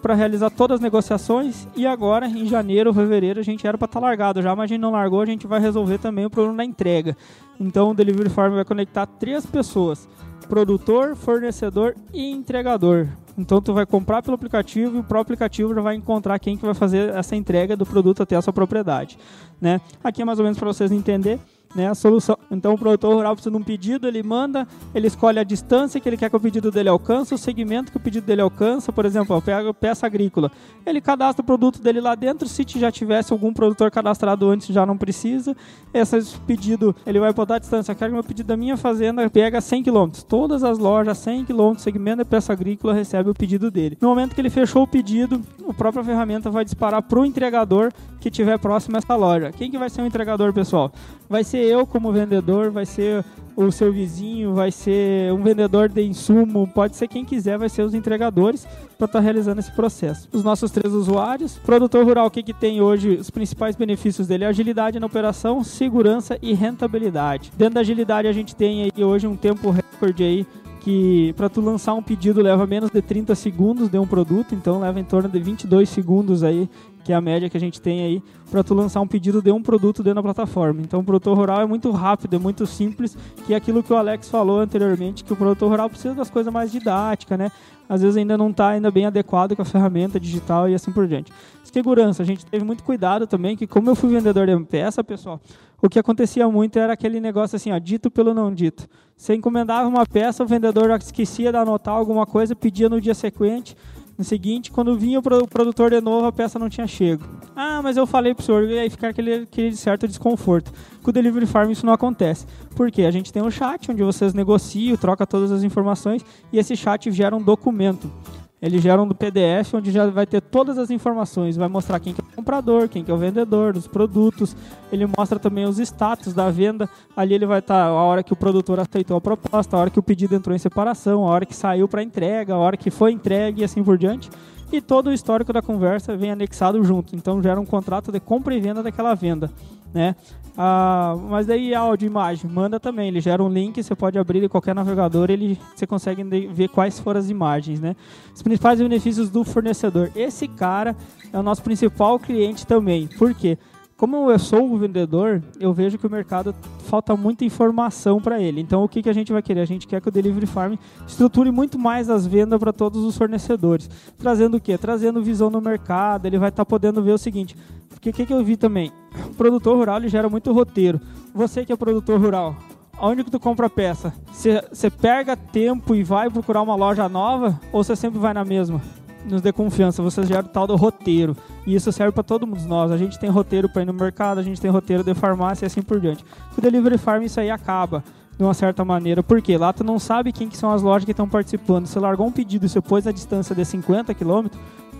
[0.00, 4.00] para realizar todas as negociações e agora em janeiro, fevereiro a gente era para estar
[4.00, 6.58] tá largado já, mas a gente não largou, a gente vai resolver também o problema
[6.58, 7.14] da entrega.
[7.60, 10.08] Então o Delivery Farm vai conectar três pessoas:
[10.48, 13.06] produtor, fornecedor e entregador.
[13.36, 16.64] Então tu vai comprar pelo aplicativo e o próprio aplicativo já vai encontrar quem que
[16.64, 19.18] vai fazer essa entrega do produto até a sua propriedade,
[19.60, 19.82] né?
[20.02, 21.38] Aqui é mais ou menos para vocês entenderem
[21.74, 22.36] né, a solução.
[22.50, 26.08] Então o produtor rural precisa de um pedido, ele manda, ele escolhe a distância que
[26.08, 29.04] ele quer que o pedido dele alcance, o segmento que o pedido dele alcança, por
[29.04, 30.50] exemplo, pega peça agrícola.
[30.84, 34.84] Ele cadastra o produto dele lá dentro, se já tivesse algum produtor cadastrado antes, já
[34.84, 35.56] não precisa.
[35.92, 39.60] Esse pedido, ele vai botar a distância, quero que meu pedido da minha fazenda pega
[39.60, 40.08] 100 km.
[40.28, 43.96] Todas as lojas 100 km, segmento de peça agrícola recebe o pedido dele.
[44.00, 47.92] No momento que ele fechou o pedido, a própria ferramenta vai disparar para o entregador
[48.20, 49.52] que estiver próximo a essa loja.
[49.52, 50.92] Quem que vai ser o entregador, pessoal?
[51.28, 53.24] Vai ser eu como vendedor, vai ser
[53.56, 57.82] o seu vizinho, vai ser um vendedor de insumo, pode ser quem quiser, vai ser
[57.82, 58.64] os entregadores
[58.96, 60.28] para estar tá realizando esse processo.
[60.32, 63.16] Os nossos três usuários, produtor rural, o que, que tem hoje?
[63.16, 67.50] Os principais benefícios dele é agilidade na operação, segurança e rentabilidade.
[67.56, 70.46] Dentro da agilidade a gente tem aí hoje um tempo recorde aí
[70.80, 74.80] que para tu lançar um pedido leva menos de 30 segundos de um produto, então
[74.80, 76.70] leva em torno de 22 segundos aí
[77.08, 79.50] que é a média que a gente tem aí, para tu lançar um pedido de
[79.50, 80.82] um produto dentro da plataforma.
[80.82, 83.16] Então o produtor rural é muito rápido, é muito simples,
[83.46, 86.52] que é aquilo que o Alex falou anteriormente, que o produtor rural precisa das coisas
[86.52, 87.50] mais didáticas, né?
[87.88, 91.06] Às vezes ainda não está ainda bem adequado com a ferramenta digital e assim por
[91.06, 91.32] diante.
[91.64, 95.40] Segurança, a gente teve muito cuidado também, que como eu fui vendedor de peça, pessoal,
[95.80, 98.86] o que acontecia muito era aquele negócio assim, ó, dito pelo não dito.
[99.16, 103.74] Você encomendava uma peça, o vendedor esquecia de anotar alguma coisa, pedia no dia sequente,
[104.18, 107.24] no seguinte, quando vinha o produtor de novo, a peça não tinha chego.
[107.54, 110.72] Ah, mas eu falei pro senhor, e aí ficar aquele, aquele certo desconforto.
[111.02, 112.44] Com o Delivery Farm isso não acontece.
[112.74, 113.02] Por quê?
[113.02, 117.10] A gente tem um chat onde vocês negociam, troca todas as informações e esse chat
[117.12, 118.10] gera um documento.
[118.60, 122.20] Ele gera um PDF onde já vai ter todas as informações, vai mostrar quem que
[122.20, 124.56] é o comprador, quem que é o vendedor, dos produtos.
[124.90, 126.88] Ele mostra também os status da venda.
[127.16, 129.90] Ali ele vai estar tá, a hora que o produtor aceitou a proposta, a hora
[129.90, 132.90] que o pedido entrou em separação, a hora que saiu para entrega, a hora que
[132.90, 134.28] foi entregue e assim por diante.
[134.72, 137.14] E todo o histórico da conversa vem anexado junto.
[137.14, 139.50] Então gera um contrato de compra e venda daquela venda,
[139.94, 140.16] né?
[140.60, 143.06] Ah, mas daí áudio imagem, manda também.
[143.06, 146.98] Ele gera um link, você pode abrir em qualquer navegador, ele, você consegue ver quais
[146.98, 147.94] foram as imagens, né?
[148.34, 150.10] Os principais benefícios do fornecedor.
[150.16, 150.96] Esse cara
[151.32, 153.06] é o nosso principal cliente também.
[153.06, 153.56] Por quê?
[153.98, 158.60] Como eu sou o vendedor, eu vejo que o mercado falta muita informação para ele.
[158.60, 159.60] Então, o que, que a gente vai querer?
[159.60, 163.18] A gente quer que o Delivery Farm estruture muito mais as vendas para todos os
[163.18, 163.90] fornecedores.
[164.16, 164.78] Trazendo o quê?
[164.78, 166.26] Trazendo visão no mercado.
[166.26, 167.56] Ele vai estar tá podendo ver o seguinte:
[167.88, 168.92] porque o que, que eu vi também?
[169.32, 171.00] O produtor rural ele gera muito roteiro.
[171.34, 172.54] Você que é produtor rural,
[173.00, 174.14] onde que tu compra a peça?
[174.32, 178.80] Você pega tempo e vai procurar uma loja nova ou você sempre vai na mesma?
[179.24, 181.36] Nos dê confiança, você gera o tal do roteiro.
[181.66, 182.90] E isso serve para todos nós.
[182.90, 185.66] A gente tem roteiro para ir no mercado, a gente tem roteiro de farmácia e
[185.66, 186.24] assim por diante.
[186.54, 188.02] Com o Delivery Farm isso aí acaba
[188.36, 189.22] de uma certa maneira.
[189.22, 191.86] Porque lá tu não sabe quem que são as lojas que estão participando.
[191.86, 194.46] Você largou um pedido e você pôs a distância de 50 km,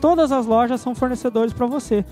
[0.01, 2.05] todas as lojas são fornecedores para você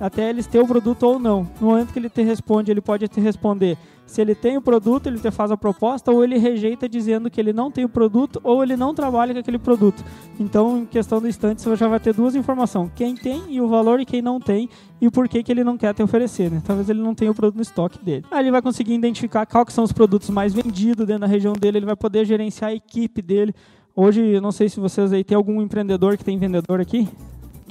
[0.00, 1.48] até eles ter o produto ou não.
[1.60, 5.06] No momento que ele te responde, ele pode te responder se ele tem o produto,
[5.06, 8.40] ele te faz a proposta, ou ele rejeita dizendo que ele não tem o produto,
[8.44, 10.04] ou ele não trabalha com aquele produto.
[10.38, 13.68] Então, em questão do instante, você já vai ter duas informações: quem tem e o
[13.68, 14.68] valor, e quem não tem,
[15.00, 16.50] e por que, que ele não quer te oferecer.
[16.50, 16.62] Né?
[16.64, 18.24] Talvez ele não tenha o produto no estoque dele.
[18.30, 21.78] Aí ele vai conseguir identificar quais são os produtos mais vendidos dentro da região dele,
[21.78, 23.54] ele vai poder gerenciar a equipe dele.
[23.96, 27.08] Hoje, eu não sei se vocês aí tem algum empreendedor que tem vendedor aqui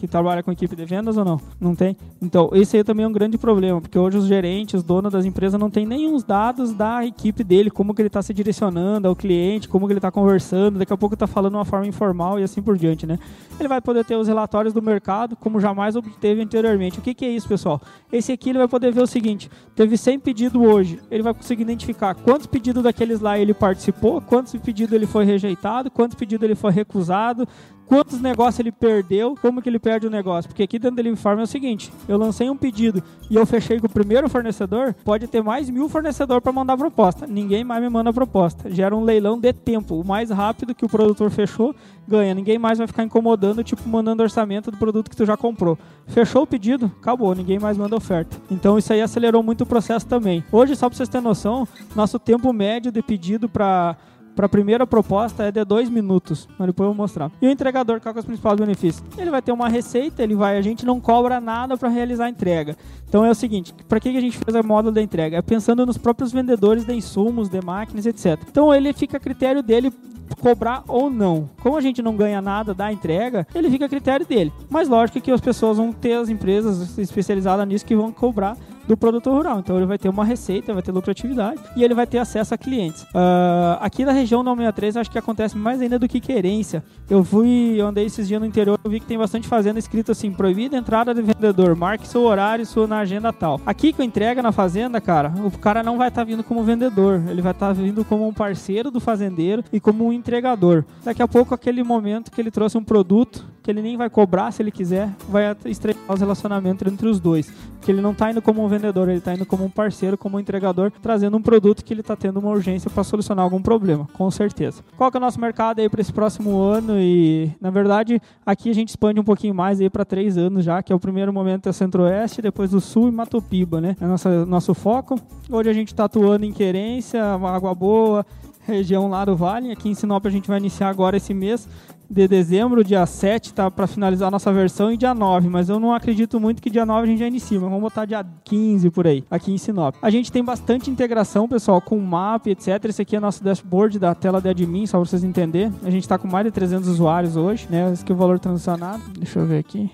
[0.03, 1.39] que trabalha com equipe de vendas ou não?
[1.61, 1.95] Não tem?
[2.21, 5.23] Então, esse aí também é um grande problema, porque hoje os gerentes, os donos das
[5.23, 9.15] empresas não têm nenhum dados da equipe dele, como que ele está se direcionando ao
[9.15, 12.37] cliente, como que ele está conversando, daqui a pouco está falando de uma forma informal
[12.37, 13.17] e assim por diante, né?
[13.57, 16.99] Ele vai poder ter os relatórios do mercado, como jamais obteve anteriormente.
[16.99, 17.81] O que, que é isso, pessoal?
[18.11, 21.61] Esse aqui ele vai poder ver o seguinte, teve 100 pedidos hoje, ele vai conseguir
[21.61, 26.55] identificar quantos pedidos daqueles lá ele participou, quantos pedidos ele foi rejeitado, quantos pedidos ele
[26.55, 27.47] foi recusado,
[27.87, 30.49] quantos negócios ele perdeu, como que ele perde o negócio.
[30.49, 33.45] Porque aqui dentro do Delivery Farm é o seguinte: eu lancei um pedido e eu
[33.45, 37.25] fechei com o primeiro fornecedor, pode ter mais mil fornecedores para mandar proposta.
[37.27, 38.69] Ninguém mais me manda proposta.
[38.69, 39.99] Gera um leilão de tempo.
[39.99, 41.75] O mais rápido que o produtor fechou,
[42.07, 42.33] ganha.
[42.33, 45.77] Ninguém mais vai ficar incomodando, tipo, mandando orçamento do produto que tu já comprou.
[46.07, 48.37] Fechou o pedido, acabou, ninguém mais manda oferta.
[48.51, 50.43] Então isso aí acelerou muito o processo também.
[50.51, 53.95] Hoje, só para vocês terem noção, nosso tempo médio de pedido para
[54.35, 57.31] para a primeira proposta é de dois minutos, mas depois eu vou mostrar.
[57.41, 59.03] E o entregador, qual é os principais benefícios?
[59.17, 62.29] Ele vai ter uma receita, ele vai, a gente não cobra nada para realizar a
[62.29, 62.75] entrega.
[63.07, 65.37] Então é o seguinte, para que a gente fez a módulo da entrega?
[65.37, 68.39] É pensando nos próprios vendedores de insumos, de máquinas, etc.
[68.49, 69.91] Então ele fica a critério dele
[70.39, 71.49] cobrar ou não.
[71.61, 74.51] Como a gente não ganha nada da entrega, ele fica a critério dele.
[74.69, 78.97] Mas lógico que as pessoas vão ter as empresas especializadas nisso que vão cobrar do
[78.97, 79.59] produtor rural.
[79.59, 82.57] Então ele vai ter uma receita, vai ter lucratividade e ele vai ter acesso a
[82.57, 83.03] clientes.
[83.03, 86.83] Uh, aqui na região da 63 acho que acontece mais ainda do que querência.
[87.09, 90.12] Eu fui, eu andei esses dias no interior, eu vi que tem bastante fazenda escrito
[90.12, 93.59] assim, proibida entrada de vendedor, marque seu horário, sua na agenda tal.
[93.65, 97.21] Aqui com entrega na fazenda, cara, o cara não vai estar tá vindo como vendedor,
[97.27, 100.86] ele vai estar tá vindo como um parceiro do fazendeiro e como um entregador.
[101.03, 104.52] Daqui a pouco aquele momento que ele trouxe um produto que ele nem vai cobrar
[104.52, 107.52] se ele quiser, vai estreitar os relacionamentos entre os dois.
[107.80, 110.38] Porque ele não está indo como um vendedor, ele está indo como um parceiro, como
[110.38, 114.08] um entregador, trazendo um produto que ele está tendo uma urgência para solucionar algum problema,
[114.13, 114.84] com certeza.
[114.97, 116.99] Qual que é o nosso mercado aí para esse próximo ano?
[116.99, 120.84] E, na verdade, aqui a gente expande um pouquinho mais aí para três anos já,
[120.84, 123.95] que é o primeiro momento é Centro-Oeste, depois do Sul e Matopiba, né?
[123.99, 125.19] É nossa, nosso foco.
[125.49, 128.26] Hoje a gente está atuando em Querência, Água Boa,
[128.65, 129.71] região lá do Vale.
[129.71, 131.67] Aqui em Sinop a gente vai iniciar agora esse mês
[132.13, 135.80] de dezembro, dia 7, tá para finalizar a nossa versão, e dia 9, mas eu
[135.80, 138.89] não acredito muito que dia 9 a gente já inicie, mas vamos botar dia 15
[138.91, 139.95] por aí, aqui em Sinop.
[140.02, 142.86] A gente tem bastante integração, pessoal, com o map, etc.
[142.86, 145.73] Esse aqui é nosso dashboard da tela de admin, só para vocês entenderem.
[145.84, 147.91] A gente está com mais de 300 usuários hoje, né?
[147.91, 149.04] Esse aqui é o valor transacionado.
[149.17, 149.89] Deixa eu ver aqui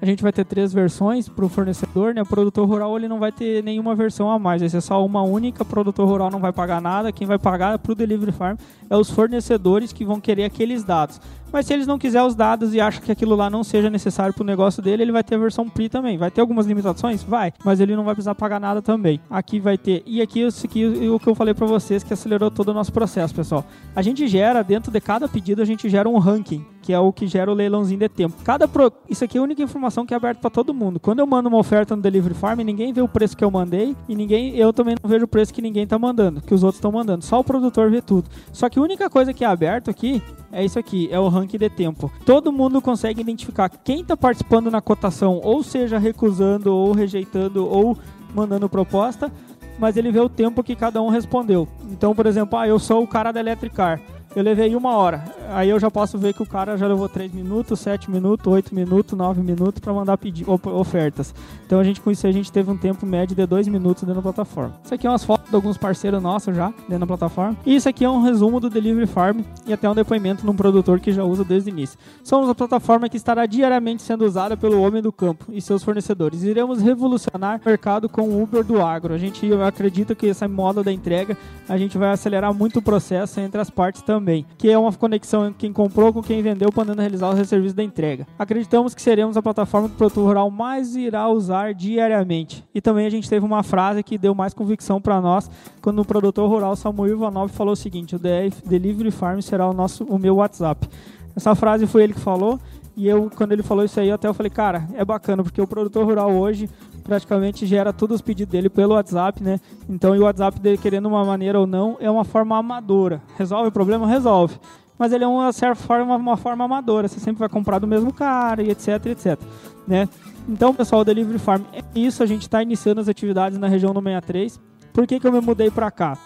[0.00, 2.22] a gente vai ter três versões para o fornecedor, né?
[2.22, 5.22] O produtor rural ele não vai ter nenhuma versão a mais, vai ser só uma
[5.22, 5.62] única.
[5.62, 7.10] O produtor rural não vai pagar nada.
[7.10, 8.56] Quem vai pagar para o delivery farm
[8.88, 11.20] é os fornecedores que vão querer aqueles dados.
[11.52, 14.34] Mas se eles não quiser os dados e acham que aquilo lá não seja necessário
[14.34, 16.18] para o negócio dele, ele vai ter a versão PRI também.
[16.18, 17.22] Vai ter algumas limitações?
[17.22, 19.20] Vai, mas ele não vai precisar pagar nada também.
[19.30, 20.02] Aqui vai ter.
[20.06, 23.34] E aqui, aqui o que eu falei para vocês que acelerou todo o nosso processo,
[23.34, 23.64] pessoal.
[23.94, 27.12] A gente gera, dentro de cada pedido, a gente gera um ranking que é o
[27.12, 28.42] que gera o leilãozinho de tempo.
[28.42, 28.90] Cada pro...
[29.10, 30.98] Isso aqui é a única informação que é aberta para todo mundo.
[30.98, 33.94] Quando eu mando uma oferta no Delivery Farm, ninguém vê o preço que eu mandei
[34.08, 36.78] e ninguém, eu também não vejo o preço que ninguém está mandando, que os outros
[36.78, 37.22] estão mandando.
[37.26, 38.30] Só o produtor vê tudo.
[38.54, 41.37] Só que a única coisa que é aberto aqui é isso aqui, é o ranking
[41.46, 42.10] de tempo.
[42.24, 47.96] Todo mundo consegue identificar quem está participando na cotação, ou seja, recusando, ou rejeitando, ou
[48.34, 49.30] mandando proposta,
[49.78, 51.68] mas ele vê o tempo que cada um respondeu.
[51.90, 54.00] Então, por exemplo, ah, eu sou o cara da Electricar
[54.38, 55.24] eu levei uma hora.
[55.48, 58.74] Aí eu já posso ver que o cara já levou 3 minutos, 7 minutos, 8
[58.74, 61.34] minutos, 9 minutos para mandar pedir ofertas.
[61.66, 64.16] Então a gente com isso a gente teve um tempo médio de 2 minutos dentro
[64.16, 64.74] da plataforma.
[64.84, 67.56] Isso aqui é umas fotos de alguns parceiros nossos já dentro da plataforma.
[67.64, 70.56] E isso aqui é um resumo do Delivery Farm e até um depoimento de um
[70.56, 71.98] produtor que já usa desde o início.
[72.22, 76.42] Somos a plataforma que estará diariamente sendo usada pelo homem do campo e seus fornecedores.
[76.42, 79.14] Iremos revolucionar o mercado com o Uber do agro.
[79.14, 81.36] A gente acredita que essa moda da entrega
[81.68, 85.37] a gente vai acelerar muito o processo entre as partes também que é uma conexão
[85.46, 88.26] entre quem comprou com quem vendeu, podendo realizar os serviços da entrega.
[88.38, 92.64] Acreditamos que seremos a plataforma que o produtor rural mais irá usar diariamente.
[92.74, 96.04] E também a gente teve uma frase que deu mais convicção para nós, quando o
[96.04, 100.18] produtor rural Samuel Ivanov falou o seguinte: o DF Delivery Farm será o nosso o
[100.18, 100.88] meu WhatsApp.
[101.36, 102.58] Essa frase foi ele que falou
[102.98, 105.68] e eu, quando ele falou isso aí, até eu falei, cara, é bacana, porque o
[105.68, 106.68] produtor rural hoje
[107.04, 109.60] praticamente gera todos os pedidos dele pelo WhatsApp, né?
[109.88, 113.22] Então, e o WhatsApp dele, querendo uma maneira ou não, é uma forma amadora.
[113.36, 114.04] Resolve o problema?
[114.04, 114.58] Resolve.
[114.98, 117.06] Mas ele é uma certa forma, uma forma amadora.
[117.06, 119.38] Você sempre vai comprar do mesmo cara e etc, etc.
[119.86, 120.08] Né?
[120.48, 122.22] Então, pessoal, Delivery Farm é isso.
[122.22, 124.60] A gente está iniciando as atividades na região do 63.
[124.92, 126.18] Por que, que eu me mudei para cá?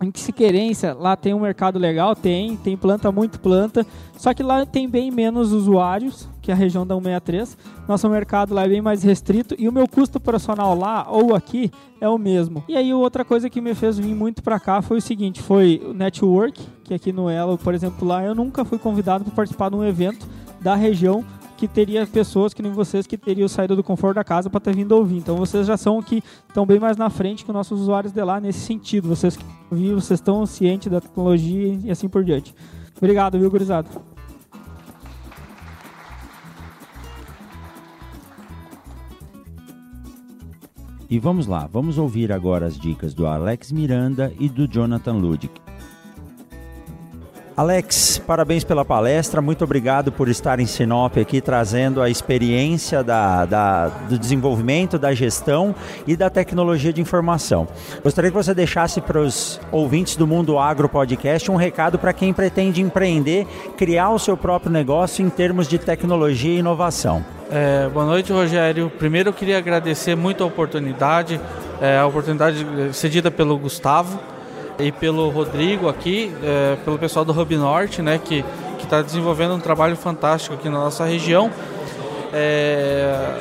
[0.00, 3.84] Em querência, lá tem um mercado legal, tem, tem planta, muito planta,
[4.16, 7.58] só que lá tem bem menos usuários que a região da 163.
[7.88, 11.70] Nosso mercado lá é bem mais restrito e o meu custo operacional lá ou aqui
[12.00, 12.62] é o mesmo.
[12.68, 15.82] E aí outra coisa que me fez vir muito para cá foi o seguinte, foi
[15.84, 19.68] o network, que aqui no Elo, por exemplo, lá eu nunca fui convidado para participar
[19.68, 20.26] de um evento
[20.60, 21.24] da região
[21.58, 24.76] que teria pessoas que nem vocês que teriam saído do conforto da casa para ter
[24.76, 25.16] vindo ouvir.
[25.16, 28.22] Então vocês já são que estão bem mais na frente que os nossos usuários de
[28.22, 29.08] lá nesse sentido.
[29.08, 32.54] Vocês que ouvir, vocês estão cientes da tecnologia e assim por diante.
[32.96, 33.88] Obrigado, viu, gurizada?
[41.10, 45.67] E vamos lá, vamos ouvir agora as dicas do Alex Miranda e do Jonathan Ludick.
[47.58, 53.44] Alex, parabéns pela palestra, muito obrigado por estar em Sinop aqui trazendo a experiência da,
[53.44, 55.74] da, do desenvolvimento, da gestão
[56.06, 57.66] e da tecnologia de informação.
[58.00, 62.32] Gostaria que você deixasse para os ouvintes do Mundo Agro Podcast um recado para quem
[62.32, 63.44] pretende empreender,
[63.76, 67.24] criar o seu próprio negócio em termos de tecnologia e inovação.
[67.50, 68.88] É, boa noite, Rogério.
[68.88, 71.40] Primeiro eu queria agradecer muito a oportunidade,
[71.80, 74.37] é, a oportunidade cedida pelo Gustavo
[74.78, 78.44] e pelo Rodrigo aqui, é, pelo pessoal do Hub Norte, né, que
[78.82, 81.50] está desenvolvendo um trabalho fantástico aqui na nossa região.
[82.32, 83.40] É,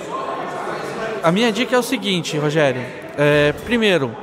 [1.24, 2.82] a minha dica é o seguinte, Rogério.
[3.18, 4.16] É, primeiro,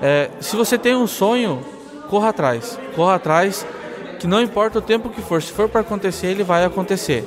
[0.00, 1.60] é, se você tem um sonho,
[2.08, 2.78] corra atrás.
[2.94, 3.66] Corra atrás,
[4.20, 5.42] que não importa o tempo que for.
[5.42, 7.26] Se for para acontecer, ele vai acontecer.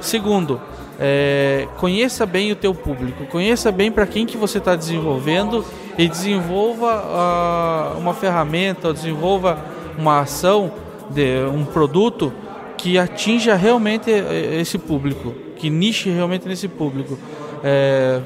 [0.00, 0.60] Segundo,
[1.00, 5.64] é, conheça bem o teu público, conheça bem para quem que você está desenvolvendo
[5.96, 9.58] e desenvolva uh, uma ferramenta, desenvolva
[9.96, 10.72] uma ação,
[11.10, 12.32] de um produto
[12.76, 17.18] que atinja realmente eh, esse público, que niche realmente nesse público.
[17.62, 18.20] É,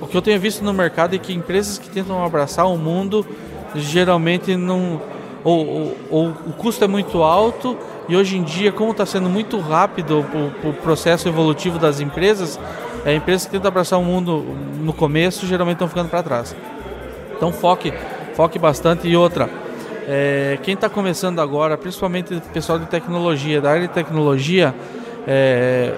[0.00, 3.26] o que eu tenho visto no mercado é que empresas que tentam abraçar o mundo
[3.74, 5.00] geralmente não
[5.42, 7.76] ou, ou, ou o custo é muito alto
[8.08, 12.58] e hoje em dia, como está sendo muito rápido o, o, processo evolutivo das empresas,
[13.04, 14.44] é, empresas que tentam abraçar o mundo
[14.80, 16.56] no começo geralmente estão ficando para trás.
[17.36, 17.92] Então foque,
[18.34, 19.06] foque bastante.
[19.08, 19.48] E outra,
[20.08, 24.74] é, quem está começando agora, principalmente o pessoal de tecnologia, da área de tecnologia,
[25.26, 25.92] é,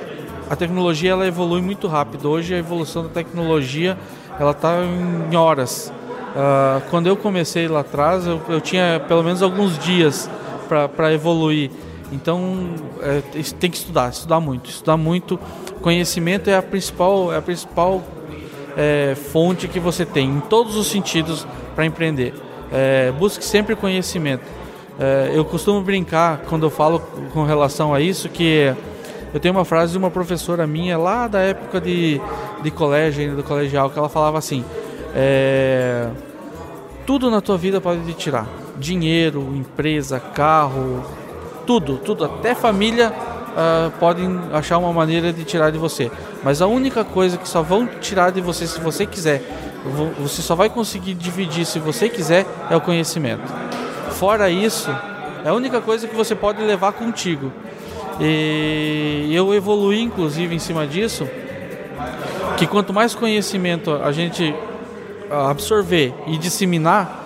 [0.48, 2.30] a tecnologia ela evolui muito rápido.
[2.30, 3.98] Hoje a evolução da tecnologia
[4.38, 5.92] ela está em horas.
[6.36, 10.28] Uh, quando eu comecei lá atrás, eu, eu tinha pelo menos alguns dias
[10.68, 11.70] para evoluir.
[12.12, 12.68] Então
[13.00, 13.22] é,
[13.58, 15.40] tem que estudar, estudar muito, estudar muito.
[15.80, 18.02] Conhecimento é a principal, é a principal
[18.76, 22.34] é, fonte que você tem em todos os sentidos para empreender.
[22.72, 24.44] É, busque sempre conhecimento.
[24.98, 27.00] É, eu costumo brincar quando eu falo
[27.32, 28.74] com relação a isso que
[29.32, 32.20] eu tenho uma frase de uma professora minha lá da época de,
[32.62, 34.64] de colégio, ainda do colegial, que ela falava assim:
[35.14, 36.08] é,
[37.04, 38.48] tudo na tua vida pode te tirar,
[38.78, 41.04] dinheiro, empresa, carro,
[41.66, 43.12] tudo, tudo, até família
[43.56, 46.10] uh, podem achar uma maneira de tirar de você.
[46.44, 49.42] Mas a única coisa que só vão tirar de você se você quiser,
[50.18, 53.42] você só vai conseguir dividir se você quiser, é o conhecimento.
[54.12, 54.90] Fora isso,
[55.44, 57.52] é a única coisa que você pode levar contigo.
[58.20, 61.28] E eu evoluí, inclusive, em cima disso,
[62.56, 64.54] que quanto mais conhecimento a gente
[65.30, 67.24] absorver e disseminar,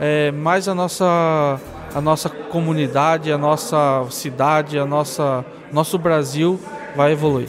[0.00, 1.60] é, mais a nossa
[1.94, 6.58] a nossa comunidade, a nossa cidade, a nossa nosso Brasil
[6.96, 7.48] vai evoluir.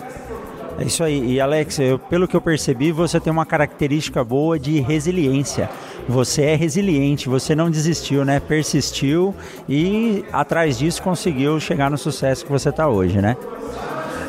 [0.79, 1.33] É isso aí.
[1.33, 5.69] E Alex, eu, pelo que eu percebi, você tem uma característica boa de resiliência.
[6.07, 8.39] Você é resiliente, você não desistiu, né?
[8.39, 9.35] Persistiu
[9.69, 13.37] e atrás disso conseguiu chegar no sucesso que você está hoje, né?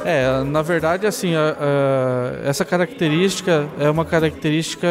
[0.04, 4.88] É, na verdade, assim, a, a, essa característica é uma característica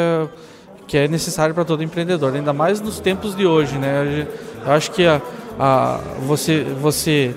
[0.87, 4.27] que é necessária para todo empreendedor, ainda mais nos tempos de hoje, né?
[4.65, 5.21] Eu acho que a,
[5.59, 7.35] a, você, você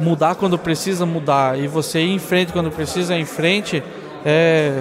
[0.00, 3.82] mudar quando precisa mudar e você ir em frente quando precisa ir em frente
[4.24, 4.72] é,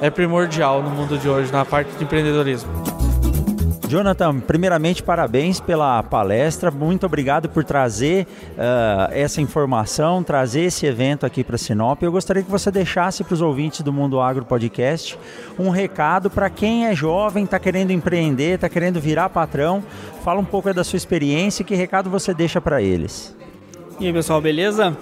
[0.00, 2.70] é primordial no mundo de hoje, na parte de empreendedorismo.
[3.90, 11.26] Jonathan, primeiramente parabéns pela palestra, muito obrigado por trazer uh, essa informação, trazer esse evento
[11.26, 12.00] aqui para Sinop.
[12.00, 15.18] Eu gostaria que você deixasse para os ouvintes do Mundo Agro Podcast
[15.58, 19.82] um recado para quem é jovem, está querendo empreender, está querendo virar patrão.
[20.22, 23.34] Fala um pouco da sua experiência e que recado você deixa para eles.
[24.00, 24.96] E aí pessoal, beleza?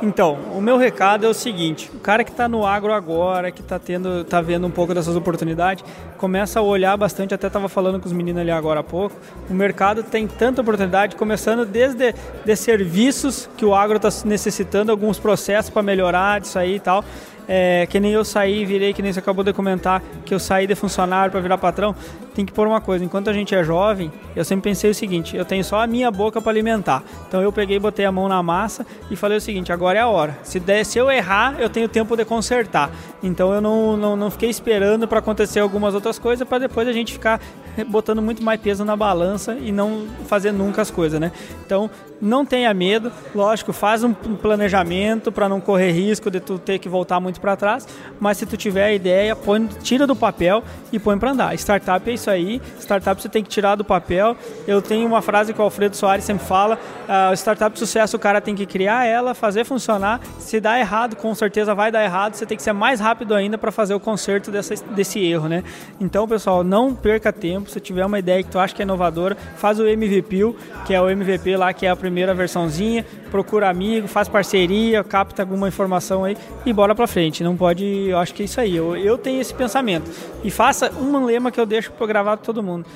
[0.00, 3.60] Então, o meu recado é o seguinte: o cara que está no agro agora, que
[3.60, 5.84] está tendo, tá vendo um pouco dessas oportunidades,
[6.18, 7.34] começa a olhar bastante.
[7.34, 9.16] Até estava falando com os meninos ali agora há pouco.
[9.50, 15.18] O mercado tem tanta oportunidade, começando desde de serviços que o agro está necessitando, alguns
[15.18, 17.04] processos para melhorar disso aí e tal.
[17.46, 20.66] É, que nem eu saí, virei, que nem você acabou de comentar, que eu saí
[20.66, 21.94] de funcionário para virar patrão
[22.34, 25.36] tem que pôr uma coisa, enquanto a gente é jovem, eu sempre pensei o seguinte,
[25.36, 27.02] eu tenho só a minha boca para alimentar.
[27.28, 30.08] Então eu peguei, botei a mão na massa e falei o seguinte, agora é a
[30.08, 30.36] hora.
[30.42, 32.90] Se, der, se eu errar, eu tenho tempo de consertar.
[33.22, 36.92] Então eu não, não, não fiquei esperando para acontecer algumas outras coisas para depois a
[36.92, 37.40] gente ficar
[37.88, 41.32] botando muito mais peso na balança e não fazer nunca as coisas, né?
[41.64, 46.78] Então não tenha medo, lógico, faz um planejamento para não correr risco de tu ter
[46.78, 47.86] que voltar muito para trás,
[48.20, 50.62] mas se tu tiver a ideia, põe, tira do papel
[50.92, 51.54] e põe para andar.
[51.54, 54.36] Startup é isso aí, startup você tem que tirar do papel.
[54.66, 58.40] Eu tenho uma frase que o Alfredo Soares sempre fala: uh, startup sucesso o cara
[58.40, 60.20] tem que criar ela, fazer funcionar.
[60.38, 62.34] Se dá errado, com certeza vai dar errado.
[62.34, 65.64] Você tem que ser mais rápido ainda para fazer o conserto dessa, desse erro, né?
[66.00, 68.84] Então, pessoal, não perca tempo tempo, se tiver uma ideia que tu acha que é
[68.84, 70.54] inovadora, faz o MVP,
[70.86, 75.42] que é o MVP lá, que é a primeira versãozinha, procura amigo, faz parceria, capta
[75.42, 77.42] alguma informação aí e bora pra frente.
[77.42, 78.76] Não pode, eu acho que é isso aí.
[78.76, 80.10] Eu, eu tenho esse pensamento.
[80.44, 82.86] E faça um lema que eu deixo pra todo mundo.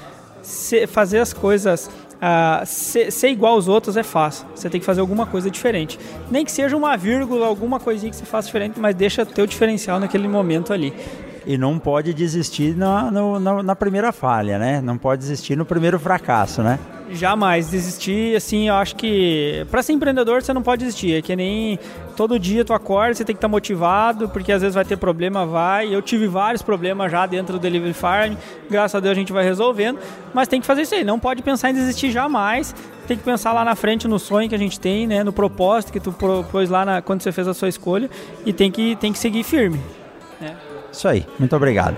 [0.43, 1.91] Se, fazer as coisas
[2.21, 4.47] ah, ser, ser, igual aos outros é fácil.
[4.55, 5.99] Você tem que fazer alguma coisa diferente.
[6.31, 9.99] Nem que seja uma vírgula, alguma coisinha que você faça diferente, mas deixa teu diferencial
[10.01, 10.93] naquele momento ali.
[11.49, 14.83] E não pode desistir na, na, na primeira falha, né?
[14.83, 16.79] Não pode desistir no primeiro fracasso, né?
[17.11, 21.35] Jamais desistir, assim, eu acho que para ser empreendedor você não pode desistir, é que
[21.35, 21.79] nem
[22.15, 24.99] todo dia tu acorda, você tem que estar tá motivado, porque às vezes vai ter
[24.99, 25.89] problema, vai.
[25.93, 28.35] Eu tive vários problemas já dentro do Delivery Farm,
[28.71, 29.99] graças a Deus a gente vai resolvendo,
[30.35, 32.75] mas tem que fazer isso aí, não pode pensar em desistir jamais,
[33.07, 35.95] tem que pensar lá na frente no sonho que a gente tem, né, no propósito
[35.95, 38.11] que tu propôs lá na, quando você fez a sua escolha
[38.45, 39.81] e tem que, tem que seguir firme.
[40.39, 40.55] Né?
[40.93, 41.97] Isso aí, muito obrigado.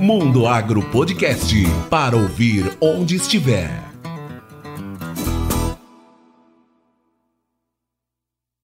[0.00, 1.54] Mundo Agro Podcast
[1.90, 3.89] para ouvir onde estiver.